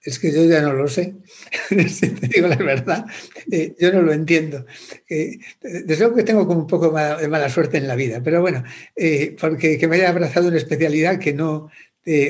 Es 0.04 0.18
que 0.18 0.32
yo 0.32 0.44
ya 0.44 0.60
no 0.60 0.72
lo 0.72 0.88
sé, 0.88 1.14
te 1.68 2.28
digo 2.28 2.48
la 2.48 2.56
verdad, 2.56 3.06
eh, 3.50 3.74
yo 3.78 3.92
no 3.92 4.02
lo 4.02 4.12
entiendo. 4.12 4.66
Eh, 5.08 5.38
desde 5.60 5.98
luego 5.98 6.16
que 6.16 6.24
tengo 6.24 6.46
como 6.46 6.60
un 6.60 6.66
poco 6.66 6.90
de 6.90 7.28
mala 7.28 7.48
suerte 7.48 7.78
en 7.78 7.86
la 7.86 7.94
vida, 7.94 8.20
pero 8.22 8.40
bueno, 8.40 8.64
eh, 8.96 9.36
porque 9.40 9.78
que 9.78 9.86
me 9.86 9.96
haya 9.96 10.08
abrazado 10.08 10.48
una 10.48 10.56
especialidad 10.56 11.20
que 11.20 11.32
no, 11.32 11.70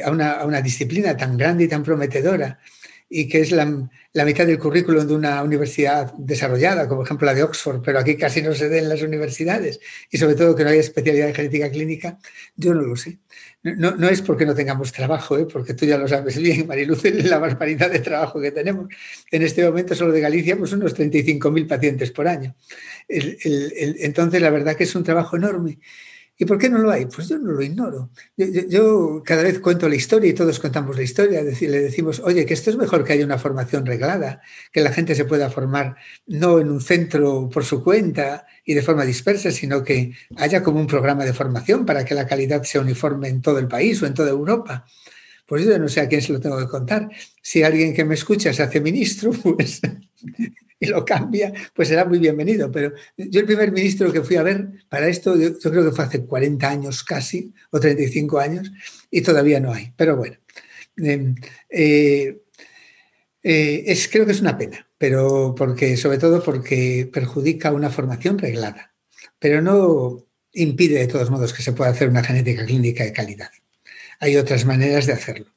a 0.04 0.10
una, 0.10 0.32
a, 0.32 0.44
una, 0.44 0.60
disciplina 0.60 1.16
tan 1.16 1.38
grande 1.38 1.64
y 1.64 1.68
tan 1.68 1.82
prometedora 1.82 2.60
y 3.14 3.28
que 3.28 3.40
es 3.40 3.52
la, 3.52 3.66
mitad 4.24 4.46
del 4.46 4.58
currículum 4.58 5.06
de 5.06 5.14
una 5.14 5.42
universidad 5.42 6.14
desarrollada, 6.14 6.88
como 6.88 7.02
ejemplo 7.02 7.26
la 7.26 7.34
de 7.34 7.42
Oxford, 7.42 7.82
pero 7.84 7.98
aquí 7.98 8.16
casi 8.16 8.40
no 8.40 8.54
se 8.54 8.70
den 8.70 8.84
en 8.84 8.88
las 8.88 9.02
universidades, 9.02 9.80
y 10.10 10.16
sobre 10.16 10.34
todo 10.34 10.56
que 10.56 10.64
no 10.64 10.70
haya 10.70 10.80
especialidad 10.80 11.28
en 11.28 11.34
genética 11.34 11.70
clínica, 11.70 12.18
yo 12.56 12.72
no 12.72 12.80
lo 12.80 12.96
sé. 12.96 13.18
No, 13.62 13.94
no 13.94 14.08
es 14.08 14.22
porque 14.22 14.46
no 14.46 14.54
tengamos 14.54 14.92
trabajo, 14.92 15.38
¿eh? 15.38 15.46
porque 15.46 15.74
tú 15.74 15.84
ya 15.84 15.98
lo 15.98 16.08
sabes 16.08 16.38
bien, 16.38 16.66
Mariluz, 16.66 17.04
la 17.24 17.38
barbaridad 17.38 17.90
de 17.90 17.98
trabajo 17.98 18.40
que 18.40 18.50
tenemos. 18.50 18.88
En 19.30 19.42
este 19.42 19.62
momento 19.62 19.94
solo 19.94 20.12
de 20.12 20.20
Galicia, 20.20 20.56
pues 20.56 20.72
unos 20.72 20.96
35.000 20.96 21.68
pacientes 21.68 22.10
por 22.12 22.26
año. 22.28 22.56
entonces, 23.08 24.40
la 24.40 24.50
verdad 24.50 24.74
que 24.74 24.84
es 24.84 24.94
un 24.94 25.04
trabajo 25.04 25.36
enorme. 25.36 25.78
¿Y 26.38 26.44
por 26.44 26.58
qué 26.58 26.68
no 26.68 26.78
lo 26.78 26.90
hay? 26.90 27.06
Pues 27.06 27.28
yo 27.28 27.38
no 27.38 27.52
lo 27.52 27.62
ignoro. 27.62 28.10
Yo, 28.36 29.22
cada 29.24 29.42
vez 29.42 29.60
cuento 29.60 29.88
la 29.88 29.94
historia 29.94 30.30
y 30.30 30.34
todos 30.34 30.58
contamos 30.58 30.96
la 30.96 31.02
historia. 31.02 31.42
Le 31.42 31.80
decimos, 31.80 32.20
oye, 32.24 32.46
que 32.46 32.54
esto 32.54 32.70
es 32.70 32.76
mejor 32.76 33.04
que 33.04 33.12
haya 33.12 33.24
una 33.24 33.38
formación 33.38 33.86
reglada, 33.86 34.40
que 34.72 34.80
la 34.80 34.92
gente 34.92 35.14
se 35.14 35.24
pueda 35.24 35.50
formar 35.50 35.96
no 36.26 36.58
en 36.58 36.70
un 36.70 36.80
centro 36.80 37.48
por 37.48 37.64
su 37.64 37.84
cuenta 37.84 38.46
y 38.64 38.74
de 38.74 38.82
forma 38.82 39.04
dispersa, 39.04 39.50
sino 39.50 39.84
que 39.84 40.12
haya 40.36 40.62
como 40.62 40.80
un 40.80 40.86
programa 40.86 41.24
de 41.24 41.32
formación 41.32 41.84
para 41.84 42.04
que 42.04 42.14
la 42.14 42.26
calidad 42.26 42.62
sea 42.64 42.80
uniforme 42.80 43.28
en 43.28 43.42
todo 43.42 43.58
el 43.58 43.68
país 43.68 44.02
o 44.02 44.06
en 44.06 44.14
toda 44.14 44.30
Europa. 44.30 44.86
Pues 45.52 45.66
yo 45.66 45.78
no 45.78 45.86
sé 45.86 46.00
a 46.00 46.08
quién 46.08 46.22
se 46.22 46.32
lo 46.32 46.40
tengo 46.40 46.58
que 46.58 46.66
contar. 46.66 47.10
Si 47.42 47.62
alguien 47.62 47.92
que 47.92 48.06
me 48.06 48.14
escucha 48.14 48.54
se 48.54 48.62
hace 48.62 48.80
ministro, 48.80 49.32
pues 49.42 49.82
y 50.80 50.86
lo 50.86 51.04
cambia, 51.04 51.52
pues 51.74 51.88
será 51.88 52.06
muy 52.06 52.18
bienvenido. 52.18 52.72
Pero 52.72 52.94
yo 53.18 53.40
el 53.40 53.44
primer 53.44 53.70
ministro 53.70 54.10
que 54.10 54.22
fui 54.22 54.36
a 54.36 54.42
ver 54.42 54.70
para 54.88 55.08
esto, 55.08 55.36
yo, 55.36 55.58
creo 55.58 55.84
que 55.84 55.90
fue 55.90 56.06
hace 56.06 56.24
40 56.24 56.66
años 56.66 57.04
casi, 57.04 57.52
o 57.70 57.78
35 57.78 58.38
años, 58.38 58.72
y 59.10 59.20
todavía 59.20 59.60
no 59.60 59.74
hay. 59.74 59.92
Pero 59.94 60.16
bueno, 60.16 60.38
em, 60.96 61.34
eh, 61.68 62.40
eh, 63.42 63.84
es, 63.88 64.08
creo 64.08 64.24
que 64.24 64.32
es 64.32 64.40
una 64.40 64.56
pena, 64.56 64.88
pero 64.96 65.54
porque, 65.54 65.98
sobre 65.98 66.16
todo 66.16 66.42
porque 66.42 67.10
perjudica 67.12 67.72
una 67.72 67.90
formación 67.90 68.38
reglada, 68.38 68.94
pero 69.38 69.60
no 69.60 70.24
impide 70.54 71.00
de 71.00 71.08
todos 71.08 71.30
modos 71.30 71.52
que 71.52 71.62
se 71.62 71.74
pueda 71.74 71.90
hacer 71.90 72.08
una 72.08 72.24
genética 72.24 72.64
clínica 72.64 73.04
de 73.04 73.12
calidad. 73.12 73.50
Hay 74.22 74.38
otras 74.38 74.64
maneras 74.64 75.06
de 75.06 75.12
hacerlo 75.12 75.52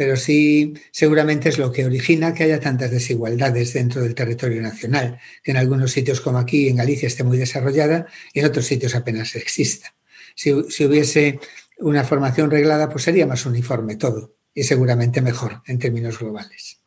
pero 0.00 0.16
sí 0.16 0.72
seguramente 0.92 1.50
es 1.50 1.58
lo 1.58 1.70
que 1.72 1.84
origina 1.84 2.32
que 2.32 2.44
haya 2.44 2.58
tantas 2.58 2.90
desigualdades 2.90 3.74
dentro 3.74 4.00
del 4.00 4.14
territorio 4.14 4.62
nacional, 4.62 5.18
que 5.44 5.50
en 5.50 5.58
algunos 5.58 5.92
sitios 5.92 6.22
como 6.22 6.38
aquí 6.38 6.68
en 6.68 6.76
Galicia 6.76 7.06
esté 7.06 7.22
muy 7.22 7.36
desarrollada 7.36 8.06
y 8.32 8.40
en 8.40 8.46
otros 8.46 8.64
sitios 8.64 8.94
apenas 8.94 9.36
exista. 9.36 9.92
Si, 10.34 10.52
hubiese 10.52 11.38
una 11.80 12.02
formación 12.02 12.50
reglada, 12.50 12.88
pues 12.88 13.04
sería 13.04 13.26
más 13.26 13.44
uniforme 13.44 13.96
todo 13.96 14.32
y 14.54 14.62
seguramente 14.62 15.20
mejor 15.20 15.60
en 15.66 15.78
términos 15.78 16.18
globales. 16.18 16.80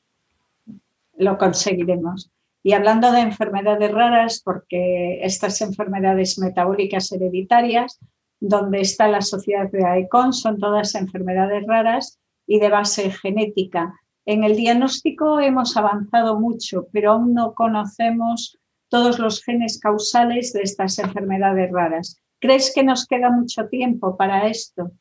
Lo 1.15 1.37
conseguiremos. 1.37 2.31
Y 2.63 2.73
hablando 2.73 3.11
de 3.11 3.19
enfermedades 3.19 3.91
raras, 3.91 4.41
porque 4.43 5.19
estas 5.23 5.61
enfermedades 5.61 6.39
metabólicas 6.39 7.11
hereditarias, 7.11 7.99
donde 8.45 8.81
está 8.81 9.07
la 9.07 9.21
sociedad 9.21 9.71
de 9.71 9.85
AECON, 9.85 10.33
son 10.33 10.59
todas 10.59 10.95
enfermedades 10.95 11.63
raras 11.65 12.19
y 12.45 12.59
de 12.59 12.69
base 12.69 13.09
genética. 13.09 13.93
En 14.25 14.43
el 14.43 14.57
diagnóstico 14.57 15.39
hemos 15.39 15.77
avanzado 15.77 16.37
mucho, 16.37 16.87
pero 16.91 17.13
aún 17.13 17.33
no 17.33 17.53
conocemos 17.53 18.59
todos 18.89 19.17
los 19.17 19.41
genes 19.41 19.79
causales 19.79 20.51
de 20.51 20.61
estas 20.63 20.99
enfermedades 20.99 21.71
raras. 21.71 22.17
¿Crees 22.41 22.73
que 22.75 22.83
nos 22.83 23.07
queda 23.07 23.31
mucho 23.31 23.69
tiempo 23.69 24.17
para 24.17 24.49
esto? 24.49 24.91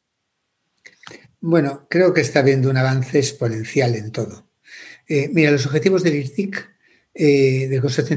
Bueno, 1.41 1.89
creo 1.91 2.15
que 2.15 2.21
está 2.21 2.39
habiendo 2.41 2.71
un 2.71 2.77
avance 2.77 3.19
exponencial 3.19 3.97
en 3.97 4.13
todo. 4.13 4.47
Eh, 5.09 5.31
mira, 5.33 5.51
los 5.51 5.67
objetivos 5.67 6.05
del 6.05 6.15
IRTIC, 6.15 6.71
eh, 7.13 7.67
del 7.69 7.81
Consorcio 7.81 8.15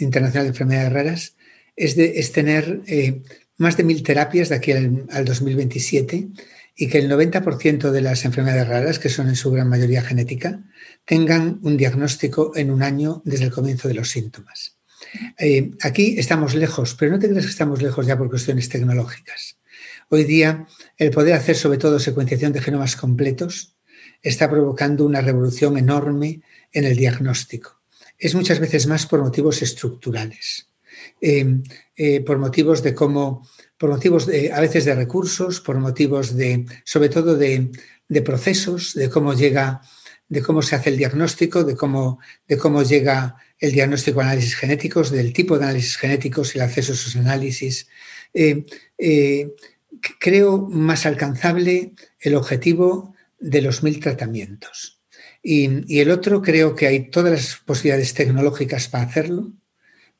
Internacional 0.00 0.44
de 0.44 0.48
Enfermedades 0.48 0.92
Raras, 0.92 1.36
es, 1.74 1.96
de, 1.96 2.22
tener 2.34 2.82
eh, 2.86 3.22
más 3.58 3.76
de 3.76 3.84
mil 3.84 4.02
terapias 4.02 4.48
de 4.48 4.56
aquí 4.56 4.72
al, 4.72 5.06
al 5.10 5.24
2027 5.24 6.28
y 6.76 6.88
que 6.88 6.98
el 6.98 7.10
90% 7.10 7.90
de 7.90 8.00
las 8.02 8.24
enfermedades 8.24 8.68
raras, 8.68 8.98
que 8.98 9.08
son 9.08 9.28
en 9.28 9.36
su 9.36 9.50
gran 9.50 9.68
mayoría 9.68 10.02
genética, 10.02 10.62
tengan 11.06 11.58
un 11.62 11.76
diagnóstico 11.76 12.52
en 12.54 12.70
un 12.70 12.82
año 12.82 13.22
desde 13.24 13.44
el 13.46 13.50
comienzo 13.50 13.88
de 13.88 13.94
los 13.94 14.10
síntomas. 14.10 14.76
Eh, 15.38 15.70
aquí 15.82 16.18
estamos 16.18 16.54
lejos, 16.54 16.94
pero 16.94 17.12
no 17.12 17.18
te 17.18 17.28
creas 17.28 17.44
que 17.44 17.50
estamos 17.50 17.82
lejos 17.82 18.06
ya 18.06 18.18
por 18.18 18.28
cuestiones 18.28 18.68
tecnológicas. 18.68 19.58
Hoy 20.08 20.24
día, 20.24 20.66
el 20.98 21.10
poder 21.10 21.34
hacer 21.34 21.56
sobre 21.56 21.78
todo 21.78 21.98
secuenciación 21.98 22.52
de 22.52 22.60
genomas 22.60 22.96
completos 22.96 23.76
está 24.22 24.50
provocando 24.50 25.04
una 25.04 25.20
revolución 25.20 25.78
enorme 25.78 26.42
en 26.72 26.84
el 26.84 26.96
diagnóstico. 26.96 27.80
Es 28.18 28.34
muchas 28.34 28.60
veces 28.60 28.86
más 28.86 29.06
por 29.06 29.20
motivos 29.20 29.62
estructurales, 29.62 30.65
eh, 31.20 31.62
eh, 31.96 32.20
por 32.20 32.38
motivos 32.38 32.82
de 32.82 32.94
cómo 32.94 33.42
por 33.78 33.90
motivos 33.90 34.28
a 34.28 34.60
veces 34.60 34.84
de 34.84 34.94
recursos, 34.94 35.60
por 35.60 35.78
motivos 35.78 36.36
de, 36.36 36.64
sobre 36.84 37.08
todo 37.08 37.36
de, 37.36 37.70
procesos, 38.24 38.94
de 38.94 39.10
cómo 39.10 39.34
llega, 39.34 39.82
de 40.28 40.42
cómo 40.42 40.62
se 40.62 40.76
hace 40.76 40.90
el 40.90 40.96
diagnóstico, 40.96 41.64
de 41.64 41.76
cómo, 41.76 42.18
de 42.48 42.56
cómo 42.56 42.82
llega 42.82 43.36
el 43.58 43.72
diagnóstico 43.72 44.20
de 44.20 44.26
análisis 44.26 44.56
genéticos, 44.56 45.10
del 45.10 45.32
tipo 45.32 45.58
de 45.58 45.64
análisis 45.64 45.96
genéticos, 45.96 46.54
el 46.54 46.62
acceso 46.62 46.92
a 46.92 46.94
esos 46.94 47.16
análisis. 47.16 47.88
Eh, 48.32 48.64
eh, 48.98 49.54
creo 50.18 50.58
más 50.68 51.06
alcanzable 51.06 51.92
el 52.20 52.34
objetivo 52.34 53.14
de 53.38 53.62
los 53.62 53.82
mil 53.82 54.00
tratamientos. 54.00 55.00
Y, 55.42 55.84
y, 55.86 56.00
el 56.00 56.10
otro 56.10 56.42
creo 56.42 56.74
que 56.74 56.86
hay 56.86 57.10
todas 57.10 57.32
las 57.32 57.56
posibilidades 57.56 58.14
tecnológicas 58.14 58.88
para 58.88 59.04
hacerlo, 59.04 59.52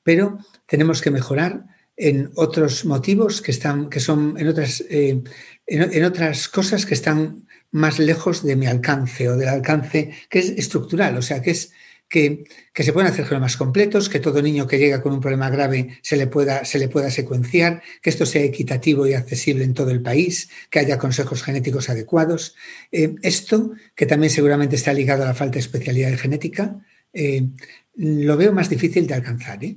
pero 0.05 0.39
tenemos 0.67 1.01
que 1.01 1.11
mejorar 1.11 1.65
en 1.97 2.31
otros 2.35 2.85
motivos 2.85 3.41
que 3.41 3.51
están, 3.51 3.89
que 3.89 4.01
son 4.01 4.37
en 4.39 4.49
otras, 4.49 4.85
eh, 4.91 5.23
en, 5.67 6.05
otras 6.05 6.49
cosas 6.49 6.85
que 6.85 6.95
están 6.95 7.47
más 7.71 7.99
lejos 7.99 8.45
de 8.45 8.57
mi 8.57 8.67
alcance 8.67 9.29
o 9.29 9.37
del 9.37 9.49
alcance 9.49 10.13
que 10.29 10.39
es 10.39 10.51
estructural, 10.51 11.17
o 11.17 11.23
sea, 11.23 11.41
que 11.41 11.53
es 11.53 11.73
que, 12.09 12.45
se 12.75 12.93
pueden 12.93 13.11
hacer 13.11 13.25
genomas 13.25 13.57
completos, 13.57 14.09
que 14.09 14.21
todo 14.21 14.41
niño 14.41 14.67
que 14.67 14.79
llega 14.79 15.03
con 15.03 15.13
un 15.13 15.21
problema 15.21 15.51
grave 15.51 15.99
se 16.03 16.17
le, 16.17 16.27
pueda, 16.27 16.65
se 16.65 16.79
le 16.79 16.89
pueda 16.89 17.11
secuenciar, 17.11 17.83
que 18.01 18.11
esto 18.11 18.27
sea 18.27 18.43
equitativo 18.43 19.07
y 19.07 19.15
accesible 19.15 19.65
en 19.65 19.75
todo 19.75 19.91
el 19.91 20.03
país, 20.03 20.49
que 20.71 20.79
haya 20.79 20.99
consejos 20.99 21.43
genéticos 21.43 21.89
adecuados. 21.89 22.55
Eh, 22.93 23.17
esto, 23.23 23.73
que 23.95 24.07
también 24.07 24.31
seguramente 24.31 24.77
está 24.77 24.93
ligado 24.93 25.25
a 25.25 25.27
la 25.27 25.35
falta 25.35 25.55
de 25.55 25.61
especialidad 25.61 26.11
de 26.11 26.19
genética, 26.19 26.79
eh, 27.13 27.49
lo 27.95 28.37
veo 28.37 28.53
más 28.53 28.69
difícil 28.69 29.07
de 29.07 29.15
alcanzar. 29.15 29.65
¿eh? 29.65 29.77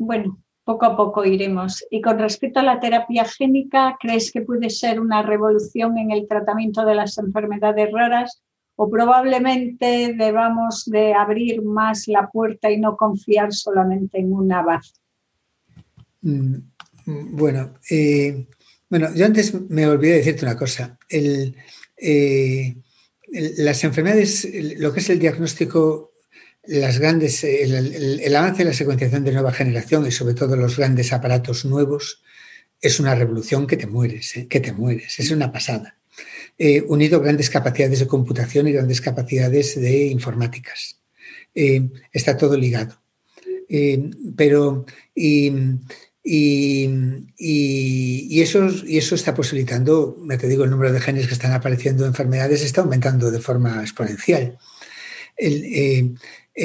Bueno, 0.00 0.42
poco 0.64 0.86
a 0.86 0.96
poco 0.96 1.24
iremos. 1.24 1.84
Y 1.90 2.00
con 2.00 2.18
respecto 2.18 2.60
a 2.60 2.62
la 2.62 2.80
terapia 2.80 3.24
génica, 3.24 3.96
¿crees 4.00 4.32
que 4.32 4.40
puede 4.40 4.70
ser 4.70 4.98
una 4.98 5.22
revolución 5.22 5.98
en 5.98 6.10
el 6.10 6.26
tratamiento 6.26 6.84
de 6.84 6.94
las 6.94 7.18
enfermedades 7.18 7.90
raras? 7.92 8.42
¿O 8.76 8.88
probablemente 8.88 10.14
debamos 10.16 10.86
de 10.86 11.12
abrir 11.12 11.62
más 11.62 12.08
la 12.08 12.30
puerta 12.30 12.70
y 12.70 12.80
no 12.80 12.96
confiar 12.96 13.52
solamente 13.52 14.18
en 14.18 14.32
una 14.32 14.62
base? 14.62 14.94
Mm, 16.22 16.54
bueno, 17.32 17.74
eh, 17.90 18.46
bueno, 18.88 19.08
yo 19.14 19.26
antes 19.26 19.52
me 19.68 19.86
olvidé 19.86 20.12
de 20.12 20.18
decirte 20.18 20.46
una 20.46 20.56
cosa. 20.56 20.98
Eh, 21.10 22.74
las 23.58 23.84
enfermedades, 23.84 24.48
lo 24.78 24.94
que 24.94 25.00
es 25.00 25.10
el 25.10 25.18
diagnóstico 25.18 26.09
las 26.64 26.98
grandes, 26.98 27.42
el, 27.44 28.36
avance 28.36 28.58
de 28.58 28.70
la 28.70 28.74
secuenciación 28.74 29.24
de 29.24 29.32
nueva 29.32 29.52
generación 29.52 30.06
y 30.06 30.12
sobre 30.12 30.34
todo 30.34 30.56
los 30.56 30.76
grandes 30.76 31.12
aparatos 31.12 31.64
nuevos 31.64 32.22
es 32.80 33.00
una 33.00 33.14
revolución 33.14 33.66
que 33.66 33.76
te 33.76 33.86
mueres, 33.86 34.36
¿eh? 34.36 34.46
que 34.48 34.60
te 34.60 34.72
mueres, 34.72 35.18
es 35.18 35.30
una 35.30 35.52
pasada. 35.52 35.96
eh, 36.58 36.84
unido 36.88 37.20
grandes 37.20 37.48
capacidades 37.48 38.00
de 38.00 38.06
computación 38.06 38.68
y 38.68 38.72
grandes 38.72 39.00
capacidades 39.00 39.80
de 39.80 40.06
informáticas. 40.08 41.00
Eh, 41.54 41.88
está 42.12 42.36
todo 42.36 42.56
ligado. 42.56 43.00
Eh, 43.68 44.10
pero, 44.36 44.84
y, 45.14 45.52
eso, 48.42 48.68
y 48.86 48.98
eso 48.98 49.14
está 49.14 49.34
posibilitando, 49.34 50.16
me 50.20 50.36
te 50.36 50.48
digo, 50.48 50.64
el 50.64 50.70
número 50.70 50.92
de 50.92 51.00
genes 51.00 51.26
que 51.26 51.34
están 51.34 51.52
apareciendo 51.52 52.04
en 52.04 52.10
enfermedades 52.10 52.62
está 52.62 52.82
aumentando 52.82 53.30
de 53.30 53.40
forma 53.40 53.80
exponencial. 53.80 54.58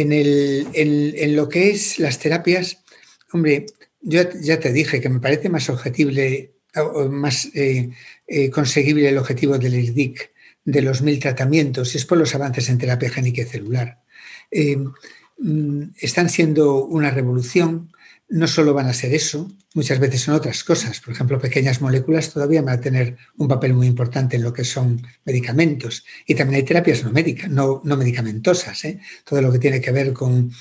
En, 0.01 1.35
lo 1.35 1.49
que 1.49 1.69
es 1.71 1.99
las 1.99 2.19
terapias, 2.19 2.83
hombre, 3.31 3.65
yo 4.01 4.21
ya 4.41 4.59
te 4.59 4.71
dije 4.71 5.01
que 5.01 5.09
me 5.09 5.19
parece 5.19 5.49
más 5.49 5.69
objetible 5.69 6.51
más 7.09 7.49
eh, 7.55 7.89
eh, 8.27 8.49
conseguible 8.49 9.09
el 9.09 9.17
objetivo 9.17 9.57
del 9.57 9.75
IRDIC 9.75 10.31
de 10.65 10.81
los 10.81 11.01
mil 11.01 11.19
tratamientos 11.19 11.95
es 11.95 12.05
por 12.05 12.17
los 12.17 12.33
avances 12.35 12.69
en 12.69 12.77
terapia 12.77 13.09
génica 13.09 13.43
y 13.43 13.45
celular. 13.45 14.01
Eh, 14.51 14.77
mm, 15.37 15.83
están 15.99 16.29
siendo 16.29 16.83
una 16.85 17.11
revolución 17.11 17.91
no 18.27 18.47
solo 18.47 18.73
van 18.73 18.87
a 18.87 18.93
ser 18.93 19.13
eso, 19.13 19.51
muchas 19.75 19.99
veces 19.99 20.21
son 20.21 20.33
otras 20.33 20.63
cosas. 20.63 20.99
Por 20.99 21.13
ejemplo, 21.13 21.39
pequeñas 21.39 21.79
moléculas 21.81 22.33
todavía 22.33 22.61
van 22.63 22.79
a 22.79 22.81
tener 22.81 23.17
un 23.37 23.47
papel 23.47 23.73
muy 23.73 23.85
importante 23.85 24.35
en 24.35 24.43
lo 24.43 24.51
que 24.51 24.63
son 24.63 25.05
medicamentos. 25.25 26.03
Y 26.25 26.33
también 26.33 26.57
hay 26.57 26.63
terapias 26.63 27.03
no 27.03 27.11
médicas, 27.11 27.49
no, 27.49 27.81
medicamentosas. 27.83 28.83
¿eh? 28.85 28.99
Todo 29.23 29.41
lo 29.41 29.51
que 29.51 29.59
tiene 29.59 29.79
que 29.79 29.91
ver 29.91 30.11
con, 30.11 30.51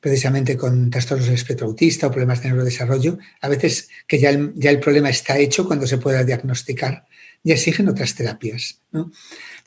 precisamente 0.00 0.56
con 0.56 0.88
trastornos 0.90 1.26
del 1.26 1.34
espectro 1.34 1.66
autista 1.66 2.06
o 2.06 2.10
problemas 2.10 2.42
de 2.42 2.48
neurodesarrollo, 2.48 3.18
a 3.42 3.48
veces 3.48 3.90
que 4.06 4.18
ya 4.18 4.30
el, 4.30 4.52
ya 4.54 4.70
el 4.70 4.80
problema 4.80 5.10
está 5.10 5.38
hecho 5.38 5.66
cuando 5.66 5.86
se 5.86 5.98
pueda 5.98 6.24
diagnosticar, 6.24 7.04
ya 7.44 7.54
exigen 7.54 7.88
otras 7.88 8.14
terapias. 8.14 8.80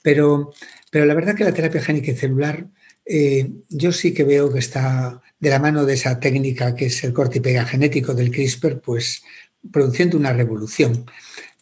Pero, 0.02 0.54
pero 0.90 1.06
la 1.06 1.14
verdad 1.14 1.36
que 1.36 1.44
la 1.44 1.54
terapia 1.54 1.82
génica 1.82 2.12
y 2.12 2.16
celular, 2.16 2.68
eh, 3.06 3.52
yo 3.70 3.92
sí 3.92 4.14
que 4.14 4.24
veo 4.24 4.52
que 4.52 4.60
está 4.60 5.22
de 5.40 5.50
la 5.50 5.60
mano 5.60 5.86
de 5.86 5.94
esa 5.94 6.20
técnica 6.20 6.76
que 6.76 6.88
es 6.88 7.04
el 7.04 7.14
corte 7.14 7.40
y 7.40 7.42
pega 7.42 7.66
genético 7.66 8.14
del 8.14 8.32
CRISPR, 8.32 8.80
pues 8.82 9.24
produciendo 9.72 10.18
una 10.18 10.34
revolución. 10.34 11.06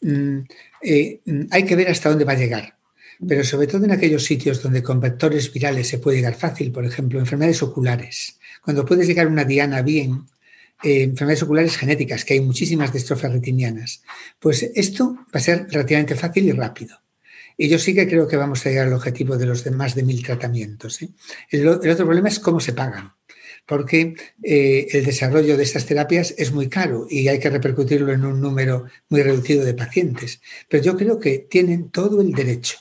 Mm, 0.01 0.39
eh, 0.81 1.21
hay 1.51 1.65
que 1.65 1.75
ver 1.75 1.89
hasta 1.89 2.09
dónde 2.09 2.25
va 2.25 2.33
a 2.33 2.37
llegar, 2.37 2.77
pero 3.27 3.43
sobre 3.43 3.67
todo 3.67 3.85
en 3.85 3.91
aquellos 3.91 4.23
sitios 4.25 4.61
donde 4.61 4.83
con 4.83 4.99
vectores 4.99 5.51
virales 5.51 5.87
se 5.87 5.97
puede 5.97 6.17
llegar 6.17 6.35
fácil, 6.35 6.71
por 6.71 6.85
ejemplo, 6.85 7.19
enfermedades 7.19 7.63
oculares. 7.63 8.39
Cuando 8.61 8.85
puedes 8.85 9.07
llegar 9.07 9.27
a 9.27 9.29
una 9.29 9.45
diana 9.45 9.81
bien, 9.81 10.25
eh, 10.83 11.03
enfermedades 11.03 11.43
oculares 11.43 11.77
genéticas, 11.77 12.25
que 12.25 12.33
hay 12.33 12.41
muchísimas 12.41 12.91
distrofias 12.91 13.31
retinianas, 13.31 14.03
pues 14.39 14.63
esto 14.75 15.15
va 15.15 15.39
a 15.39 15.39
ser 15.39 15.67
relativamente 15.69 16.15
fácil 16.15 16.45
y 16.45 16.51
rápido. 16.51 16.97
Y 17.55 17.69
yo 17.69 17.77
sí 17.77 17.93
que 17.93 18.07
creo 18.07 18.27
que 18.27 18.35
vamos 18.35 18.65
a 18.65 18.69
llegar 18.69 18.87
al 18.87 18.93
objetivo 18.93 19.37
de 19.37 19.45
los 19.45 19.63
de 19.63 19.71
más 19.71 19.93
de 19.95 20.03
mil 20.03 20.23
tratamientos. 20.23 21.01
¿eh? 21.03 21.09
el 21.51 21.67
otro 21.67 22.05
problema 22.05 22.27
es 22.27 22.39
cómo 22.39 22.59
se 22.59 22.73
pagan 22.73 23.13
porque 23.65 24.15
eh, 24.43 24.87
el 24.91 25.05
desarrollo 25.05 25.55
de 25.57 25.63
estas 25.63 25.85
terapias 25.85 26.33
es 26.37 26.51
muy 26.51 26.67
caro 26.67 27.07
y 27.09 27.27
hay 27.27 27.39
que 27.39 27.49
repercutirlo 27.49 28.11
en 28.11 28.25
un 28.25 28.41
número 28.41 28.85
muy 29.09 29.23
reducido 29.23 29.63
de 29.63 29.73
pacientes. 29.73 30.41
Pero 30.69 30.83
yo 30.83 30.97
creo 30.97 31.19
que 31.19 31.39
tienen 31.39 31.89
todo 31.89 32.21
el 32.21 32.31
derecho. 32.33 32.77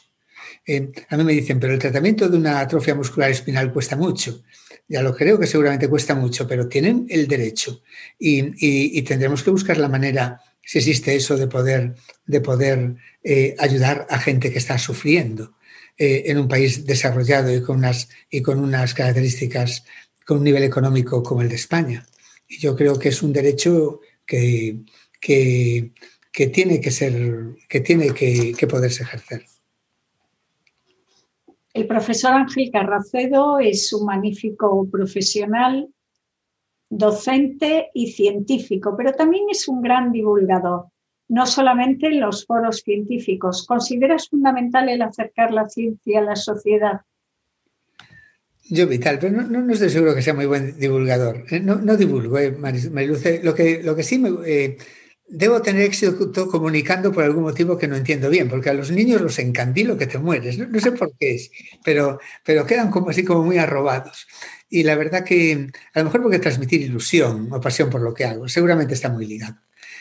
Eh, 0.67 0.91
a 1.09 1.17
mí 1.17 1.25
me 1.25 1.33
dicen, 1.33 1.61
pero 1.61 1.73
el 1.73 1.79
tratamiento 1.79 2.29
de 2.29 2.37
una 2.37 2.61
atrofia 2.61 2.95
muscular 2.95 3.31
espinal 3.31 3.73
cuesta 3.73 3.97
mucho. 3.97 4.43
Ya 4.89 5.03
lo 5.03 5.15
creo 5.15 5.39
que 5.39 5.47
seguramente 5.47 5.89
cuesta 5.89 6.15
mucho, 6.15 6.47
pero 6.47 6.69
tienen 6.69 7.07
el 7.09 7.27
derecho 7.29 7.83
y, 8.19 9.01
tendremos 9.03 9.43
que 9.43 9.51
buscar 9.51 9.79
la 9.79 9.89
manera, 9.89 10.41
si 10.61 10.79
existe 10.79 11.15
eso, 11.15 11.37
de 11.37 11.47
poder, 11.47 11.95
de 12.27 12.41
poder 12.41 12.97
eh, 13.23 13.55
ayudar 13.59 14.07
a 14.11 14.19
gente 14.19 14.53
que 14.53 14.59
está 14.59 14.79
sufriendo 14.79 15.55
en 15.99 16.39
un 16.39 16.49
país 16.49 16.85
desarrollado 16.85 17.55
y 17.55 17.63
con 17.63 17.77
unas, 17.77 18.09
y 18.29 18.43
con 18.43 18.59
unas 18.59 18.93
características 18.93 19.85
con 20.27 20.39
un 20.39 20.45
nivel 20.45 20.63
económico 20.63 21.23
como 21.23 21.43
el 21.43 21.49
de 21.49 21.57
España. 21.57 22.07
Y 22.49 22.59
yo 22.59 22.77
creo 22.77 22.99
que 22.99 23.09
es 23.09 23.23
un 23.23 23.33
derecho 23.33 24.01
que, 24.27 24.83
que, 25.21 25.93
tiene 26.49 26.81
que 26.81 26.91
ser, 26.91 27.57
que 27.69 27.81
tiene 27.81 28.13
que, 28.13 28.67
poderse 28.69 29.05
ejercer. 29.05 29.45
El 31.73 31.87
profesor 31.87 32.33
Ángel 32.33 32.71
Carracedo 32.71 33.59
es 33.59 33.93
un 33.93 34.07
magnífico 34.07 34.87
profesional, 34.91 35.89
docente 36.91 37.91
y 37.95 38.13
científico, 38.13 38.95
pero 38.97 39.13
también 39.13 39.45
es 39.51 39.67
un 39.69 39.81
gran 39.81 40.13
divulgador, 40.13 40.89
no 41.29 41.47
solamente 41.47 42.09
en 42.09 42.21
los 42.21 42.45
foros 42.45 42.83
científicos. 42.85 43.65
¿Consideras 43.67 44.29
fundamental 44.29 44.91
el 44.91 45.01
acercar 45.01 45.53
la 45.53 45.67
ciencia 45.69 46.19
a 46.19 46.23
la 46.25 46.37
sociedad? 46.37 47.01
Yo 48.75 48.87
vital, 48.87 49.19
pero 49.21 49.43
no, 49.43 49.61
no, 49.61 49.71
estoy 49.75 49.91
seguro 49.91 50.15
que 50.15 50.23
sea 50.23 50.33
muy 50.33 50.47
buen 50.47 50.79
divulgador. 50.79 51.45
Eh, 51.51 51.61
no, 51.61 51.77
no 51.77 51.95
divulgo, 51.95 52.39
eh, 52.39 52.53
Mariluce. 52.53 53.43
Lo 53.43 53.55
que, 53.55 53.83
lo 53.83 53.95
que 53.95 54.03
sí 54.03 54.19
me, 54.19 54.31
eh, 54.47 54.79
debo 55.29 55.61
tener 55.61 55.83
éxito 55.83 56.49
comunicando 56.49 57.13
por 57.13 57.23
algún 57.25 57.43
motivo 57.43 57.77
que 57.77 57.87
no 57.87 57.97
entiendo 57.97 58.31
bien, 58.31 58.49
porque 58.49 58.71
a 58.71 58.73
los 58.73 58.91
niños 58.91 59.21
los 59.21 59.39
encandilo 59.39 59.99
que 59.99 60.07
te 60.07 60.17
mueres. 60.17 60.57
No, 60.57 60.81
sé 60.81 60.93
por 60.93 61.15
qué 61.19 61.35
es, 61.35 61.51
pero, 61.85 62.19
pero 62.47 62.65
quedan 62.65 62.91
como 62.91 63.11
así 63.11 63.25
como 63.25 63.43
muy 63.45 63.59
arrobados. 63.59 64.27
Y 64.71 64.85
la 64.85 64.97
verdad 64.97 65.23
que 65.23 65.69
a 65.93 65.99
lo 65.99 66.07
mejor 66.07 66.23
porque 66.23 66.39
transmitir 66.39 66.81
ilusión 66.81 67.53
o 67.53 67.61
pasión 67.61 67.91
por 67.91 68.01
lo 68.01 68.15
que 68.15 68.25
hago, 68.25 68.49
seguramente 68.49 68.95
está 68.95 69.11
muy 69.11 69.27
ligado. 69.27 69.57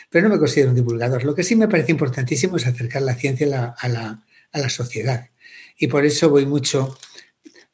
Pero 0.08 0.28
no 0.28 0.34
me 0.34 0.38
considero 0.38 0.70
un 0.70 0.76
divulgador. 0.76 1.24
Lo 1.24 1.34
que 1.34 1.42
sí 1.42 1.56
me 1.56 1.68
parece 1.68 1.92
importantísimo 1.92 2.56
es 2.56 2.66
acercar 2.66 3.02
la 3.02 3.14
ciencia 3.16 3.46
a 3.46 3.50
la, 3.50 3.76
a 3.78 3.88
la, 3.88 4.24
a 4.50 4.58
la 4.58 4.70
sociedad. 4.70 5.28
Y 5.76 5.88
por 5.88 6.06
eso 6.06 6.30
voy 6.30 6.46
mucho, 6.46 6.96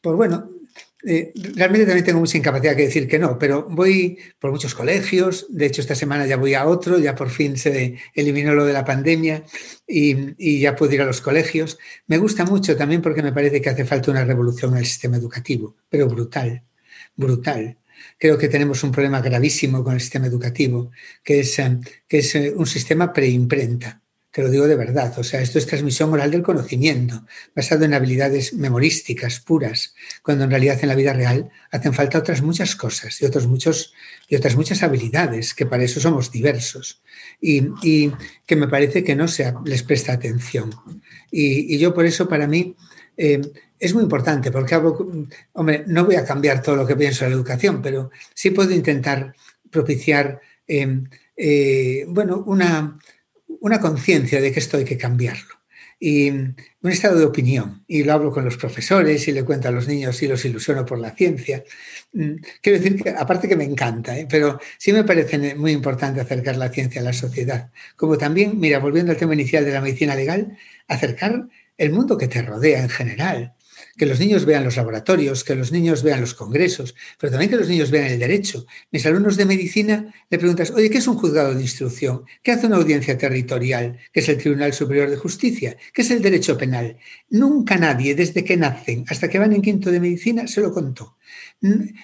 pues 0.01 0.17
bueno, 0.17 0.58
eh, 1.05 1.33
realmente 1.55 1.87
también 1.87 2.05
tengo 2.05 2.19
mucha 2.19 2.39
incapacidad 2.39 2.75
que 2.75 2.83
decir 2.83 3.07
que 3.07 3.21
no, 3.21 3.39
pero 3.39 3.67
voy 3.71 4.19
por 4.39 4.51
muchos 4.51 4.75
colegios. 4.75 5.47
De 5.49 5.67
hecho, 5.67 5.81
esta 5.81 5.95
semana 5.95 6.27
ya 6.27 6.37
voy 6.37 6.55
a 6.55 6.67
otro, 6.67 6.99
ya 6.99 7.15
por 7.15 7.31
fin 7.31 7.57
se 7.57 7.97
eliminó 8.15 8.55
lo 8.55 8.65
de 8.65 8.73
la 8.73 8.85
pandemia 8.85 9.45
y, 9.87 10.59
ya 10.61 10.75
puedo 10.75 10.93
ir 10.93 11.03
a 11.03 11.07
los 11.07 11.21
colegios. 11.21 11.79
Me 12.09 12.19
gusta 12.19 12.45
mucho 12.45 12.77
también 12.77 13.01
porque 13.01 13.23
me 13.23 13.33
parece 13.33 13.61
que 13.61 13.71
hace 13.71 13.85
falta 13.85 14.11
una 14.11 14.25
revolución 14.25 14.73
en 14.73 14.79
el 14.79 14.87
sistema 14.87 15.17
educativo, 15.17 15.77
pero 15.89 16.09
brutal, 16.09 16.65
brutal. 17.15 17.79
Creo 18.19 18.39
que 18.39 18.49
tenemos 18.49 18.83
un 18.83 18.93
problema 18.93 19.21
gravísimo 19.21 19.85
con 19.85 19.95
el 19.95 20.01
sistema 20.01 20.27
educativo, 20.27 20.91
que 21.23 21.41
es, 21.41 21.59
eh, 21.59 21.79
que 22.09 22.19
es 22.19 22.35
eh, 22.35 22.53
un 22.57 22.67
sistema 22.67 23.13
preimprenta 23.13 24.03
te 24.39 24.45
lo 24.45 24.51
digo 24.51 24.69
de 24.69 24.77
verdad. 24.77 25.13
O 25.19 25.25
sea, 25.25 25.43
esto 25.43 25.59
es 25.59 25.67
transmisión 25.67 26.13
oral 26.13 26.31
del 26.31 26.45
conocimiento, 26.45 27.25
basado 27.57 27.85
en 27.85 27.93
habilidades 27.93 28.55
memorísticas 28.55 29.41
puras, 29.41 29.97
cuando 30.23 30.45
en 30.45 30.51
realidad 30.51 30.79
en 30.81 30.91
la 30.91 30.95
vida 30.95 31.13
real 31.13 31.51
hacen 31.73 31.93
falta 31.93 32.19
otras 32.19 32.41
muchas 32.41 32.77
cosas 32.77 33.21
y, 33.21 33.25
otros 33.25 33.49
muchos, 33.49 33.93
y 34.29 34.37
otras 34.37 34.55
muchas 34.55 34.85
habilidades, 34.85 35.55
que 35.55 35.67
para 35.67 35.83
eso 35.83 35.99
somos 35.99 36.31
diversos 36.31 37.03
y, 37.41 38.13
que 38.47 38.55
me 38.55 38.69
parece 38.69 39.03
que 39.03 39.17
no 39.17 39.27
se 39.27 39.53
les 39.65 39.83
presta 39.83 40.13
atención. 40.13 40.71
Y, 41.33 41.77
yo 41.77 41.93
por 41.93 42.07
eso, 42.07 42.29
para 42.29 42.47
mí, 42.47 42.77
eh, 43.17 43.41
es 43.81 43.93
muy 43.93 44.05
importante, 44.05 44.53
porque, 44.53 44.81
hombre, 45.55 45.83
no 45.89 46.05
voy 46.05 46.15
a 46.15 46.25
cambiar 46.25 46.63
todo 46.63 46.77
lo 46.77 46.87
que 46.87 46.95
pienso 46.95 47.25
de 47.25 47.33
la 47.33 47.37
educación, 47.37 47.83
pero 47.83 48.13
sí 48.35 48.53
puedo 48.53 48.71
intentar 48.71 49.35
propiciar, 49.69 50.41
eh, 50.69 51.03
eh, 51.37 52.05
bueno, 52.07 52.45
una 52.47 53.01
una 53.61 53.81
conciencia 53.81 54.41
de 54.41 54.53
que 54.53 54.61
esto 54.61 54.77
hay 54.77 54.85
que 54.85 54.99
cambiarlo. 54.99 55.57
Y 56.01 56.31
un 56.31 56.57
estado 56.83 57.19
de 57.19 57.25
opinión. 57.25 57.85
Y 57.89 58.05
lo 58.05 58.13
hablo 58.13 58.31
con 58.31 58.45
los 58.45 58.57
profesores 58.57 59.27
y 59.27 59.33
le 59.33 59.45
cuento 59.45 59.69
a 59.69 59.73
los 59.73 59.89
niños 59.89 60.23
y 60.23 60.29
los 60.29 60.45
ilusiono 60.45 60.87
por 60.87 60.99
la 61.01 61.11
ciencia. 61.11 61.65
Mm, 62.13 62.35
quiero 62.63 62.79
decir 62.79 63.03
que, 63.03 63.11
aparte 63.11 63.49
que 63.49 63.57
me 63.57 63.65
encanta, 63.65 64.17
¿eh? 64.17 64.27
pero 64.31 64.61
sí 64.79 64.93
me 64.93 65.03
parece 65.03 65.57
muy 65.57 65.73
importante 65.73 66.21
acercar 66.21 66.57
la 66.57 66.69
ciencia 66.71 67.01
a 67.01 67.05
la 67.05 67.13
sociedad. 67.13 67.71
Como 67.97 68.17
también, 68.17 68.61
mira, 68.61 68.79
volviendo 68.79 69.11
al 69.11 69.19
tema 69.19 69.35
inicial 69.35 69.65
de 69.65 69.73
la 69.73 69.81
medicina 69.81 70.15
legal, 70.15 70.57
acercar 70.87 71.49
el 71.77 71.91
mundo 71.91 72.17
que 72.17 72.29
te 72.29 72.43
rodea 72.43 72.83
en 72.83 72.89
general 72.89 73.55
que 73.99 74.07
los 74.07 74.21
niños 74.21 74.47
vean 74.47 74.65
los 74.65 74.77
laboratorios, 74.77 75.45
que 75.45 75.55
los 75.55 75.73
niños 75.73 76.03
vean 76.03 76.21
los 76.21 76.33
congresos, 76.35 76.95
pero 77.19 77.31
también 77.33 77.51
que 77.51 77.57
los 77.57 77.69
niños 77.69 77.91
vean 77.91 78.07
el 78.07 78.19
derecho. 78.19 78.65
Mis 78.91 79.05
alumnos 79.05 79.37
de 79.37 79.45
medicina 79.45 80.15
le 80.31 80.39
preguntas, 80.39 80.71
oye, 80.71 80.89
¿qué 80.89 80.99
es 80.99 81.09
un 81.09 81.17
juzgado 81.17 81.55
de 81.55 81.61
instrucción? 81.61 82.25
¿Qué 82.43 82.53
hace 82.53 82.67
una 82.67 82.77
audiencia 82.77 83.19
territorial? 83.19 83.99
¿Qué 84.13 84.21
es 84.21 84.29
el 84.29 84.39
Tribunal 84.39 84.73
Superior 84.73 85.11
de 85.11 85.17
Justicia? 85.17 85.77
¿Qué 85.93 86.03
es 86.03 86.11
el 86.11 86.23
derecho 86.23 86.57
penal? 86.57 86.97
Nunca 87.29 87.77
nadie, 87.77 88.15
desde 88.15 88.45
que 88.45 88.57
nacen 88.57 89.05
hasta 89.09 89.29
que 89.29 89.39
van 89.39 89.53
en 89.53 89.63
quinto 89.63 89.91
de 89.91 90.01
medicina, 90.01 90.47
se 90.47 90.61
lo 90.61 90.73
contó. 90.73 91.19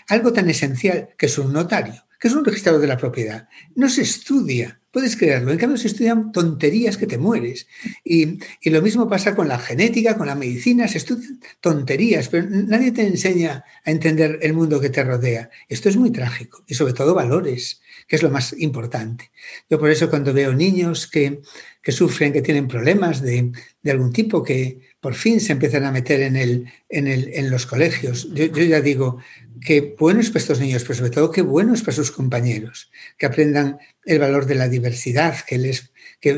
Algo 0.09 0.33
tan 0.33 0.51
esencial 0.51 1.11
que 1.17 1.27
es 1.27 1.39
un 1.39 1.53
notario, 1.53 2.04
es 2.29 2.35
un 2.35 2.45
registrador 2.45 2.81
de 2.81 2.87
la 2.87 2.97
propiedad. 2.97 3.49
No 3.75 3.89
se 3.89 4.03
estudia 4.03 4.81
Puedes 4.95 5.17
creerlo. 5.17 5.51
En 5.51 5.59
cambio, 5.59 5.77
se 5.77 5.89
estudian 5.89 6.31
tonterías 6.31 6.97
que 6.97 7.09
te 7.09 7.19
mueres. 7.19 7.67
Y, 8.05 8.39
lo 8.71 8.81
mismo 8.81 9.09
pasa 9.09 9.35
con 9.35 9.49
la 9.49 9.59
genética, 9.59 10.17
con 10.17 10.29
la 10.29 10.37
medicina. 10.37 10.87
Se 10.87 10.99
estudian 10.99 11.41
tonterías, 11.61 12.29
pero 12.29 12.47
nadie 12.49 12.93
te 12.93 13.05
enseña 13.05 13.65
a 13.85 13.91
entender 13.91 14.39
el 14.41 14.53
mundo 14.53 14.81
que 14.81 14.91
te 14.91 15.03
rodea. 15.03 15.51
Esto 15.69 15.89
es 15.89 15.97
muy 15.97 16.13
trágico. 16.13 16.63
Y 16.69 16.75
sobre 16.75 16.93
todo 16.93 17.13
valores, 17.13 17.81
que 18.07 18.15
es 18.15 18.23
lo 18.23 18.31
más 18.31 18.55
importante. 18.57 19.33
Yo 19.69 19.81
por 19.81 19.91
eso 19.91 20.09
cuando 20.09 20.33
veo 20.33 20.55
niños 20.55 21.09
que, 21.09 21.43
que 21.83 21.91
sufren, 21.91 22.33
que 22.33 22.43
tienen 22.43 22.69
problemas 22.69 23.21
de, 23.21 23.51
algún 23.85 24.13
tipo, 24.13 24.45
que 24.45 24.79
por 25.05 25.15
fin 25.15 25.39
se 25.39 25.53
empiezan 25.53 25.85
a 25.85 25.93
meter 25.93 26.23
en, 26.23 26.35
el, 26.35 26.73
en, 26.89 27.07
el, 27.09 27.29
en 27.35 27.51
los 27.51 27.67
colegios. 27.67 28.27
Yo, 28.33 28.47
yo, 28.47 28.63
ya 28.65 28.81
digo 28.81 29.19
que 29.61 29.95
buenos 29.99 30.29
para 30.29 30.39
estos 30.39 30.61
niños, 30.61 30.83
pero 30.83 30.95
sobre 30.95 31.11
todo 31.11 31.31
que 31.31 31.43
buenos 31.43 31.83
para 31.83 31.95
sus 31.95 32.11
compañeros, 32.11 32.91
que 33.19 33.27
aprendan 33.27 33.77
el 34.07 34.19
valor 34.19 34.47
de 34.47 34.55
la 34.55 34.67
diversidad, 34.67 35.37
que 35.47 35.59
les 35.59 35.93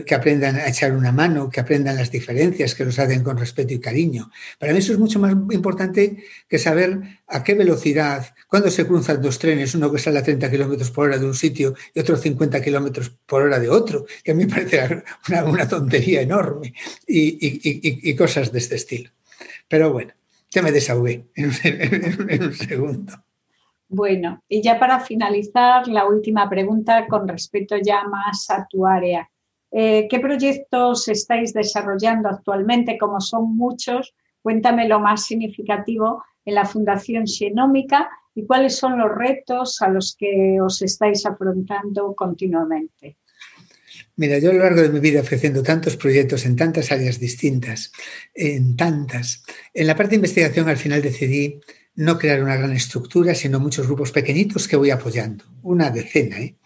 que, 0.04 0.14
aprendan 0.16 0.56
a 0.56 0.68
echar 0.68 0.96
una 0.96 1.12
mano, 1.12 1.48
que 1.48 1.60
aprendan 1.60 1.96
las 1.96 2.10
diferencias, 2.10 2.74
que 2.74 2.84
los 2.84 2.98
hacen 2.98 3.22
con 3.22 3.38
respeto 3.38 3.72
y 3.72 3.78
cariño. 3.78 4.32
Para 4.58 4.72
mí 4.72 4.80
eso 4.80 4.92
es 4.92 4.98
mucho 4.98 5.20
más 5.20 5.32
importante 5.52 6.24
que 6.48 6.58
saber 6.58 7.20
a 7.28 7.44
qué 7.44 7.54
velocidad, 7.54 8.34
cuando 8.48 8.68
se 8.68 8.84
cruzan 8.84 9.22
dos 9.22 9.38
trenes, 9.38 9.76
uno 9.76 9.92
que 9.92 10.00
sale 10.00 10.18
a 10.18 10.24
30 10.24 10.50
kilómetros 10.50 10.90
por 10.90 11.06
hora 11.06 11.18
de 11.18 11.26
un 11.26 11.34
sitio 11.34 11.74
y 11.94 12.00
otro 12.00 12.16
50 12.16 12.60
kilómetros 12.60 13.10
por 13.26 13.42
hora 13.42 13.60
de 13.60 13.68
otro, 13.68 14.06
que 14.24 14.32
a 14.32 14.34
mí 14.34 14.44
me 14.44 14.52
parece 14.52 15.04
una, 15.46 15.68
tontería 15.68 16.20
enorme 16.20 16.74
y, 17.06 18.14
cosas 18.16 18.50
de 18.50 18.58
este 18.58 18.74
estilo. 18.74 19.10
Pero 19.68 19.92
bueno, 19.92 20.14
ya 20.50 20.62
me 20.62 20.72
desahogué 20.72 21.26
en 21.36 22.42
un 22.42 22.54
segundo. 22.54 23.12
Bueno, 23.88 24.42
y 24.48 24.62
ya 24.62 24.80
para 24.80 24.98
finalizar, 24.98 25.86
la 25.86 26.06
última 26.06 26.50
pregunta 26.50 27.06
con 27.06 27.28
respecto 27.28 27.76
ya 27.76 28.02
más 28.08 28.50
a 28.50 28.66
tu 28.68 28.84
área. 28.84 29.30
Eh, 29.78 30.08
¿Qué 30.08 30.20
proyectos 30.20 31.06
estáis 31.06 31.52
desarrollando 31.52 32.30
actualmente? 32.30 32.96
Como 32.96 33.20
son 33.20 33.54
muchos, 33.58 34.14
cuéntame 34.40 34.88
lo 34.88 35.00
más 35.00 35.26
significativo 35.26 36.24
en 36.46 36.54
la 36.54 36.64
Fundación 36.64 37.26
Xenómica 37.26 38.08
y 38.34 38.46
cuáles 38.46 38.78
son 38.78 38.98
los 38.98 39.14
retos 39.14 39.82
a 39.82 39.88
los 39.88 40.16
que 40.18 40.58
os 40.62 40.80
estáis 40.80 41.26
afrontando 41.26 42.14
continuamente. 42.14 43.18
Mira, 44.16 44.38
yo 44.38 44.48
a 44.48 44.54
lo 44.54 44.60
largo 44.60 44.80
de 44.80 44.88
mi 44.88 44.98
vida 44.98 45.20
ofreciendo 45.20 45.62
tantos 45.62 45.98
proyectos 45.98 46.46
en 46.46 46.56
tantas 46.56 46.90
áreas 46.90 47.20
distintas, 47.20 47.92
en 48.32 48.78
tantas, 48.78 49.44
en 49.74 49.86
la 49.86 49.94
parte 49.94 50.12
de 50.12 50.16
investigación 50.16 50.70
al 50.70 50.78
final 50.78 51.02
decidí 51.02 51.60
no 51.96 52.18
crear 52.18 52.42
una 52.42 52.56
gran 52.56 52.72
estructura, 52.72 53.34
sino 53.34 53.60
muchos 53.60 53.86
grupos 53.86 54.10
pequeñitos 54.10 54.68
que 54.68 54.76
voy 54.76 54.88
apoyando, 54.88 55.44
una 55.62 55.90
decena. 55.90 56.38
¿eh? 56.38 56.56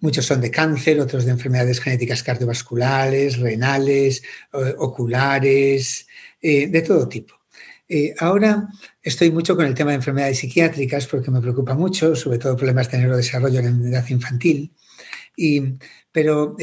Muchos 0.00 0.26
son 0.26 0.40
de 0.40 0.50
cáncer, 0.50 1.00
otros 1.00 1.24
de 1.24 1.32
enfermedades 1.32 1.80
genéticas 1.80 2.22
cardiovasculares, 2.22 3.38
renales, 3.38 4.22
eh, 4.52 4.74
oculares, 4.78 6.06
eh, 6.40 6.68
de 6.68 6.82
todo 6.82 7.08
tipo. 7.08 7.34
Eh, 7.88 8.14
ahora 8.18 8.68
estoy 9.02 9.32
mucho 9.32 9.56
con 9.56 9.66
el 9.66 9.74
tema 9.74 9.90
de 9.90 9.96
enfermedades 9.96 10.38
psiquiátricas 10.38 11.06
porque 11.08 11.30
me 11.30 11.40
preocupa 11.40 11.74
mucho, 11.74 12.14
sobre 12.14 12.38
todo 12.38 12.56
problemas 12.56 12.90
de 12.90 12.98
neurodesarrollo 12.98 13.58
en 13.60 13.82
la 13.82 13.88
edad 13.88 14.08
infantil. 14.08 14.72
pero, 16.12 16.56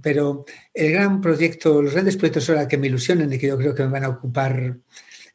pero 0.00 0.44
el 0.74 0.92
gran 0.92 1.20
proyecto, 1.20 1.82
los 1.82 1.92
grandes 1.92 2.16
proyectos 2.16 2.48
ahora 2.50 2.68
que 2.68 2.78
me 2.78 2.86
ilusionan 2.86 3.32
y 3.32 3.38
que 3.38 3.48
yo 3.48 3.58
creo 3.58 3.74
que 3.74 3.82
me 3.84 3.90
van 3.90 4.04
a 4.04 4.08
ocupar 4.10 4.78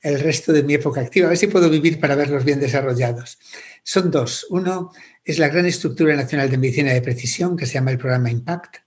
el 0.02 0.20
resto 0.20 0.54
de 0.54 0.64
mi 0.64 0.76
época 0.76 1.02
activa, 1.02 1.28
a 1.28 1.30
ver 1.30 1.38
si 1.38 1.48
puedo 1.48 1.70
vivir 1.70 2.00
para 2.00 2.16
verlos 2.16 2.44
bien 2.46 2.60
desarrollados. 2.60 3.40
Son 3.84 4.12
dos. 4.12 4.46
Uno 4.50 4.92
es 5.28 5.40
la 5.40 5.50
gran 5.50 5.66
estructura 5.66 6.16
nacional 6.16 6.50
de 6.50 6.58
medicina 6.58 6.94
de 6.94 7.02
precisión 7.02 7.58
que 7.58 7.66
se 7.66 7.74
llama 7.74 7.92
el 7.92 7.98
programa 7.98 8.32
IMPACT, 8.32 8.78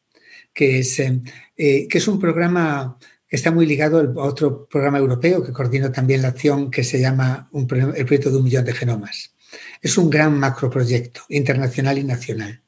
que 0.55 0.79
es, 0.79 0.99
eh, 0.99 1.21
eh, 1.55 1.87
es 1.91 2.09
un 2.09 2.19
programa 2.19 2.97
que 3.29 3.37
está 3.37 3.51
muy 3.51 3.67
ligado 3.67 3.99
a 4.01 4.25
otro 4.25 4.67
programa 4.67 4.99
europeo 4.99 5.45
que 5.45 5.53
coordino 5.53 5.93
también 5.93 6.23
la 6.23 6.29
acción 6.29 6.71
que 6.71 6.83
se 6.83 6.99
llama 6.99 7.51
el 7.53 7.67
proyecto 7.67 8.31
de 8.31 8.39
un 8.39 8.45
millón 8.45 8.65
de 8.65 8.73
genomas. 8.73 9.35
Es 9.83 9.99
un 9.99 10.09
gran 10.09 10.39
macroproyecto 10.39 11.21
internacional 11.29 11.99
y 11.99 12.05
nacional. 12.05 12.63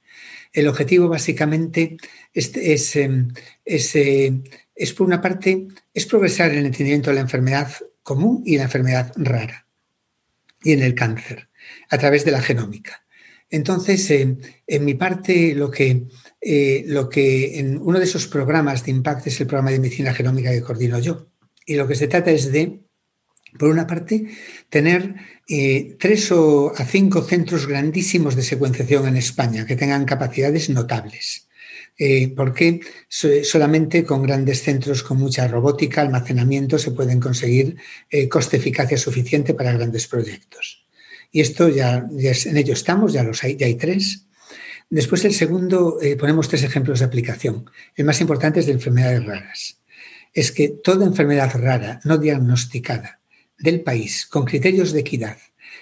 El 0.52 0.68
objetivo 0.68 1.08
básicamente 1.08 1.96
es, 2.34 2.54
es, 2.54 2.94
eh, 3.96 4.42
es, 4.74 4.92
por 4.92 5.06
una 5.06 5.22
parte, 5.22 5.66
es 5.94 6.04
progresar 6.04 6.50
en 6.50 6.58
el 6.58 6.66
entendimiento 6.66 7.08
de 7.08 7.14
la 7.14 7.22
enfermedad 7.22 7.72
común 8.02 8.42
y 8.44 8.58
la 8.58 8.64
enfermedad 8.64 9.12
rara 9.16 9.66
y 10.62 10.72
en 10.72 10.82
el 10.82 10.94
cáncer 10.94 11.48
a 11.88 11.96
través 11.96 12.26
de 12.26 12.32
la 12.32 12.42
genómica. 12.42 13.02
Entonces, 13.52 14.10
en 14.10 14.84
mi 14.84 14.94
parte, 14.94 15.54
lo 15.54 15.70
que, 15.70 16.04
eh, 16.40 16.84
lo 16.86 17.10
que 17.10 17.58
en 17.58 17.78
uno 17.82 17.98
de 17.98 18.06
esos 18.06 18.26
programas 18.26 18.82
de 18.82 18.92
impacto 18.92 19.28
es 19.28 19.38
el 19.42 19.46
programa 19.46 19.70
de 19.70 19.78
medicina 19.78 20.14
genómica 20.14 20.50
que 20.50 20.62
coordino 20.62 20.98
yo. 20.98 21.28
Y 21.66 21.74
lo 21.74 21.86
que 21.86 21.94
se 21.94 22.08
trata 22.08 22.30
es 22.30 22.50
de, 22.50 22.80
por 23.58 23.68
una 23.68 23.86
parte, 23.86 24.26
tener 24.70 25.14
eh, 25.46 25.96
tres 26.00 26.32
o 26.32 26.72
a 26.74 26.84
cinco 26.86 27.20
centros 27.20 27.66
grandísimos 27.66 28.36
de 28.36 28.42
secuenciación 28.42 29.06
en 29.06 29.18
España 29.18 29.66
que 29.66 29.76
tengan 29.76 30.06
capacidades 30.06 30.70
notables. 30.70 31.48
Eh, 31.98 32.32
porque 32.34 32.80
solamente 33.06 34.02
con 34.02 34.22
grandes 34.22 34.62
centros 34.62 35.02
con 35.02 35.18
mucha 35.18 35.46
robótica, 35.46 36.00
almacenamiento, 36.00 36.78
se 36.78 36.92
pueden 36.92 37.20
conseguir 37.20 37.76
coste 38.30 38.56
eficacia 38.56 38.96
suficiente 38.96 39.52
para 39.52 39.74
grandes 39.74 40.08
proyectos. 40.08 40.81
Y 41.32 41.40
esto 41.40 41.68
ya, 41.68 42.06
en 42.10 42.56
ello 42.56 42.74
estamos, 42.74 43.12
ya, 43.12 43.22
los 43.22 43.42
hay, 43.42 43.56
ya 43.56 43.66
hay 43.66 43.76
tres. 43.76 44.26
Después 44.90 45.24
el 45.24 45.32
segundo, 45.32 45.98
eh, 46.02 46.16
ponemos 46.16 46.48
tres 46.48 46.62
ejemplos 46.62 46.98
de 46.98 47.06
aplicación. 47.06 47.70
El 47.96 48.04
más 48.04 48.20
importante 48.20 48.60
es 48.60 48.66
de 48.66 48.72
enfermedades 48.72 49.24
raras. 49.24 49.80
Es 50.34 50.52
que 50.52 50.68
toda 50.68 51.06
enfermedad 51.06 51.50
rara 51.54 52.00
no 52.04 52.18
diagnosticada 52.18 53.20
del 53.58 53.80
país 53.80 54.26
con 54.26 54.44
criterios 54.44 54.92
de 54.92 55.00
equidad, 55.00 55.38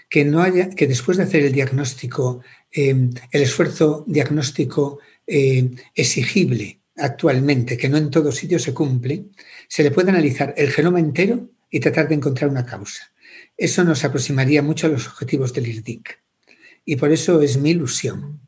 que, 0.08 0.24
no 0.24 0.42
haya, 0.42 0.70
que 0.70 0.86
después 0.86 1.16
de 1.16 1.24
hacer 1.24 1.44
el 1.44 1.52
diagnóstico, 1.52 2.42
eh, 2.70 3.10
el 3.32 3.42
esfuerzo 3.42 4.04
diagnóstico 4.06 5.00
eh, 5.26 5.70
exigible 5.94 6.78
actualmente, 6.96 7.76
que 7.76 7.88
no 7.88 7.96
en 7.96 8.10
todos 8.10 8.36
sitios 8.36 8.62
se 8.62 8.74
cumple, 8.74 9.24
se 9.66 9.82
le 9.82 9.90
puede 9.90 10.10
analizar 10.10 10.54
el 10.56 10.70
genoma 10.70 11.00
entero 11.00 11.50
y 11.70 11.80
tratar 11.80 12.08
de 12.08 12.16
encontrar 12.16 12.50
una 12.50 12.66
causa. 12.66 13.10
Eso 13.60 13.84
nos 13.84 14.04
aproximaría 14.04 14.62
mucho 14.62 14.86
a 14.86 14.90
los 14.90 15.06
objetivos 15.06 15.52
del 15.52 15.68
IRDIC. 15.68 16.18
Y 16.86 16.96
por 16.96 17.12
eso 17.12 17.42
es 17.42 17.58
mi 17.58 17.72
ilusión. 17.72 18.40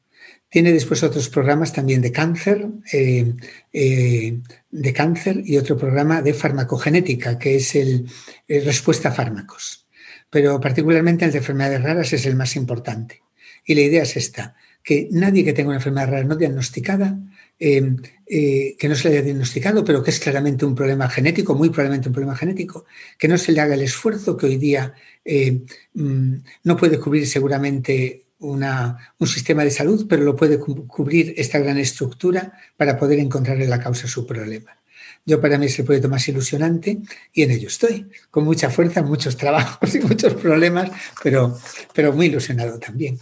Tiene 0.48 0.72
después 0.72 1.02
otros 1.02 1.28
programas 1.28 1.74
también 1.74 2.00
de 2.00 2.10
cáncer, 2.10 2.66
eh, 2.90 3.34
eh, 3.74 4.40
de 4.70 4.92
cáncer 4.94 5.42
y 5.44 5.58
otro 5.58 5.76
programa 5.76 6.22
de 6.22 6.32
farmacogenética, 6.32 7.38
que 7.38 7.56
es 7.56 7.74
el, 7.74 8.08
respuesta 8.48 9.10
a 9.10 9.12
fármacos. 9.12 9.86
Pero 10.30 10.58
particularmente 10.58 11.26
el 11.26 11.32
de 11.32 11.38
enfermedades 11.38 11.82
raras 11.82 12.14
es 12.14 12.24
el 12.24 12.34
más 12.34 12.56
importante. 12.56 13.20
Y 13.66 13.74
la 13.74 13.82
idea 13.82 14.04
es 14.04 14.16
esta, 14.16 14.56
que 14.82 15.08
nadie 15.10 15.44
que 15.44 15.52
tenga 15.52 15.68
una 15.68 15.76
enfermedad 15.76 16.08
rara 16.08 16.24
no 16.24 16.36
diagnosticada 16.36 17.18
Em, 17.64 17.96
eh, 18.26 18.74
que 18.76 18.88
no 18.88 18.96
se 18.96 19.08
le 19.08 19.14
haya 19.14 19.24
diagnosticado, 19.24 19.84
pero 19.84 20.02
que 20.02 20.10
es 20.10 20.18
claramente 20.18 20.64
un 20.64 20.74
problema 20.74 21.08
genético, 21.08 21.54
muy 21.54 21.70
probablemente 21.70 22.08
un 22.08 22.12
problema 22.12 22.34
genético, 22.34 22.86
que 23.16 23.28
no 23.28 23.38
se 23.38 23.52
le 23.52 23.60
haga 23.60 23.74
el 23.74 23.82
esfuerzo 23.82 24.36
que 24.36 24.46
hoy 24.46 24.56
día 24.56 24.94
eh, 25.24 25.60
mm, 25.94 26.34
no 26.64 26.76
puede 26.76 26.98
cubrir 26.98 27.24
seguramente 27.24 28.24
un 28.40 29.28
sistema 29.28 29.62
de 29.62 29.70
salud, 29.70 30.06
pero 30.08 30.24
lo 30.24 30.34
puede 30.34 30.58
cubrir 30.58 31.34
esta 31.36 31.60
gran 31.60 31.78
estructura 31.78 32.52
para 32.76 32.98
poder 32.98 33.20
encontrarle 33.20 33.68
la 33.68 33.78
causa 33.78 34.08
a 34.08 34.10
su 34.10 34.26
problema. 34.26 34.76
Yo 35.24 35.40
para 35.40 35.56
mí 35.56 35.66
es 35.66 35.78
el 35.78 35.84
proyecto 35.84 36.08
más 36.08 36.26
ilusionante 36.26 36.98
y 37.32 37.42
en 37.42 37.52
ello 37.52 37.68
estoy, 37.68 38.08
con 38.28 38.42
mucha 38.44 38.70
fuerza, 38.70 39.02
muchos 39.02 39.36
trabajos 39.44 39.94
y 39.94 40.00
muchos 40.00 40.34
problemas, 40.34 40.90
pero, 41.22 41.56
pero 41.94 42.12
muy 42.12 42.26
ilusionado 42.26 42.80
también. 42.80 43.20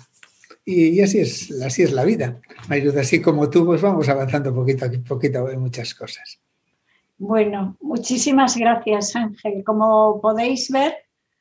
Y, 0.64 1.00
así, 1.00 1.18
es, 1.18 1.50
así 1.62 1.82
es 1.82 1.92
la 1.92 2.04
vida. 2.04 2.40
Mariluz, 2.70 2.96
así 2.96 3.20
como 3.20 3.50
tú, 3.50 3.66
pues 3.66 3.82
vamos 3.82 4.08
avanzando 4.08 4.54
poquito 4.54 4.84
a 4.84 4.90
poquito 5.08 5.50
en 5.50 5.60
muchas 5.60 5.92
cosas. 5.92 6.40
Bueno, 7.18 7.76
muchísimas 7.80 8.56
gracias, 8.56 9.16
Ángel. 9.16 9.64
Como 9.64 10.20
podéis 10.20 10.70
ver, 10.70 10.94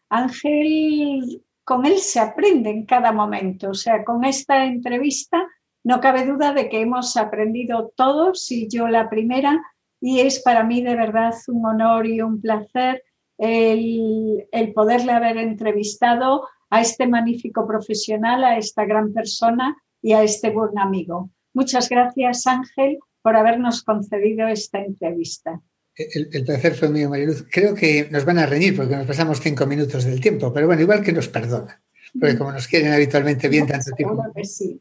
Ángel, 0.10 1.44
con 1.64 1.86
él 1.86 2.00
se 2.00 2.20
aprende 2.20 2.72
en 2.72 2.84
cada 2.88 3.12
momento. 3.12 3.70
O 3.70 3.74
sea, 3.76 4.04
con 4.04 4.26
esta 4.26 4.66
entrevista 4.66 5.48
no 5.84 6.02
cabe 6.02 6.26
duda 6.26 6.52
de 6.52 6.68
que 6.68 6.82
hemos 6.82 7.16
aprendido 7.16 7.94
todos 7.96 8.52
y 8.52 8.68
yo 8.68 8.88
la 8.88 9.08
primera. 9.08 9.62
Y 10.02 10.22
es 10.22 10.40
para 10.40 10.64
mí 10.64 10.82
de 10.82 10.96
verdad 10.96 11.36
un 11.48 11.64
honor 11.64 12.08
y 12.08 12.22
un 12.22 12.42
placer 12.42 13.04
el, 13.38 14.48
el 14.52 14.74
poderle 14.74 15.12
haber 15.12 15.38
entrevistado 15.38 16.48
a 16.72 16.82
este 16.82 17.06
magnífico 17.06 17.68
profesional, 17.68 18.44
a 18.44 18.58
esta 18.58 18.84
gran 18.86 19.14
persona 19.14 19.78
y 20.02 20.14
a 20.14 20.24
este 20.24 20.50
buen 20.50 20.78
amigo. 20.78 21.30
Muchas 21.54 21.90
gracias, 21.90 22.48
Ángel, 22.48 23.00
por 23.22 23.36
habernos 23.36 23.84
concedido 23.84 24.48
esta 24.48 24.80
entrevista. 24.80 25.62
El, 25.96 26.46
placer 26.46 26.76
fue 26.76 26.90
mío, 26.90 27.10
Mariluz. 27.10 27.46
Creo 27.52 27.76
que 27.76 28.08
nos 28.10 28.24
van 28.24 28.38
a 28.38 28.46
reñir 28.46 28.76
porque 28.76 28.96
nos 28.96 29.06
pasamos 29.06 29.42
cinco 29.42 29.66
minutos 29.66 30.06
del 30.06 30.22
tiempo, 30.22 30.54
pero 30.54 30.68
bueno, 30.68 30.82
igual 30.82 31.04
que 31.04 31.12
nos 31.12 31.28
perdona, 31.28 31.82
porque 32.18 32.38
como 32.38 32.54
nos 32.54 32.68
quieren 32.68 32.94
habitualmente 32.94 33.50
bien 33.50 33.68
tanto 33.68 33.92
tiempo. 33.92 34.24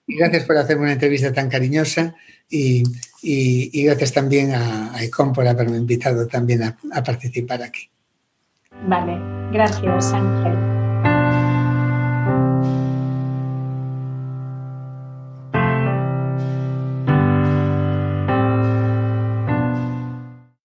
Y 0.06 0.16
gracias 0.16 0.44
por 0.44 0.56
hacerme 0.56 0.84
una 0.84 0.92
entrevista 0.92 1.32
tan 1.32 1.48
cariñosa 1.48 2.14
y, 2.48 2.84
gracias 3.84 4.12
también 4.12 4.52
a, 4.52 4.94
a 4.94 5.04
Icon 5.04 5.32
por 5.32 5.48
haberme 5.48 5.78
invitado 5.78 6.28
también 6.28 6.62
a 6.62 7.02
participar 7.02 7.62
aquí. 7.62 7.90
Vale, 8.86 9.18
gracias 9.52 10.12
Ángel. 10.12 10.77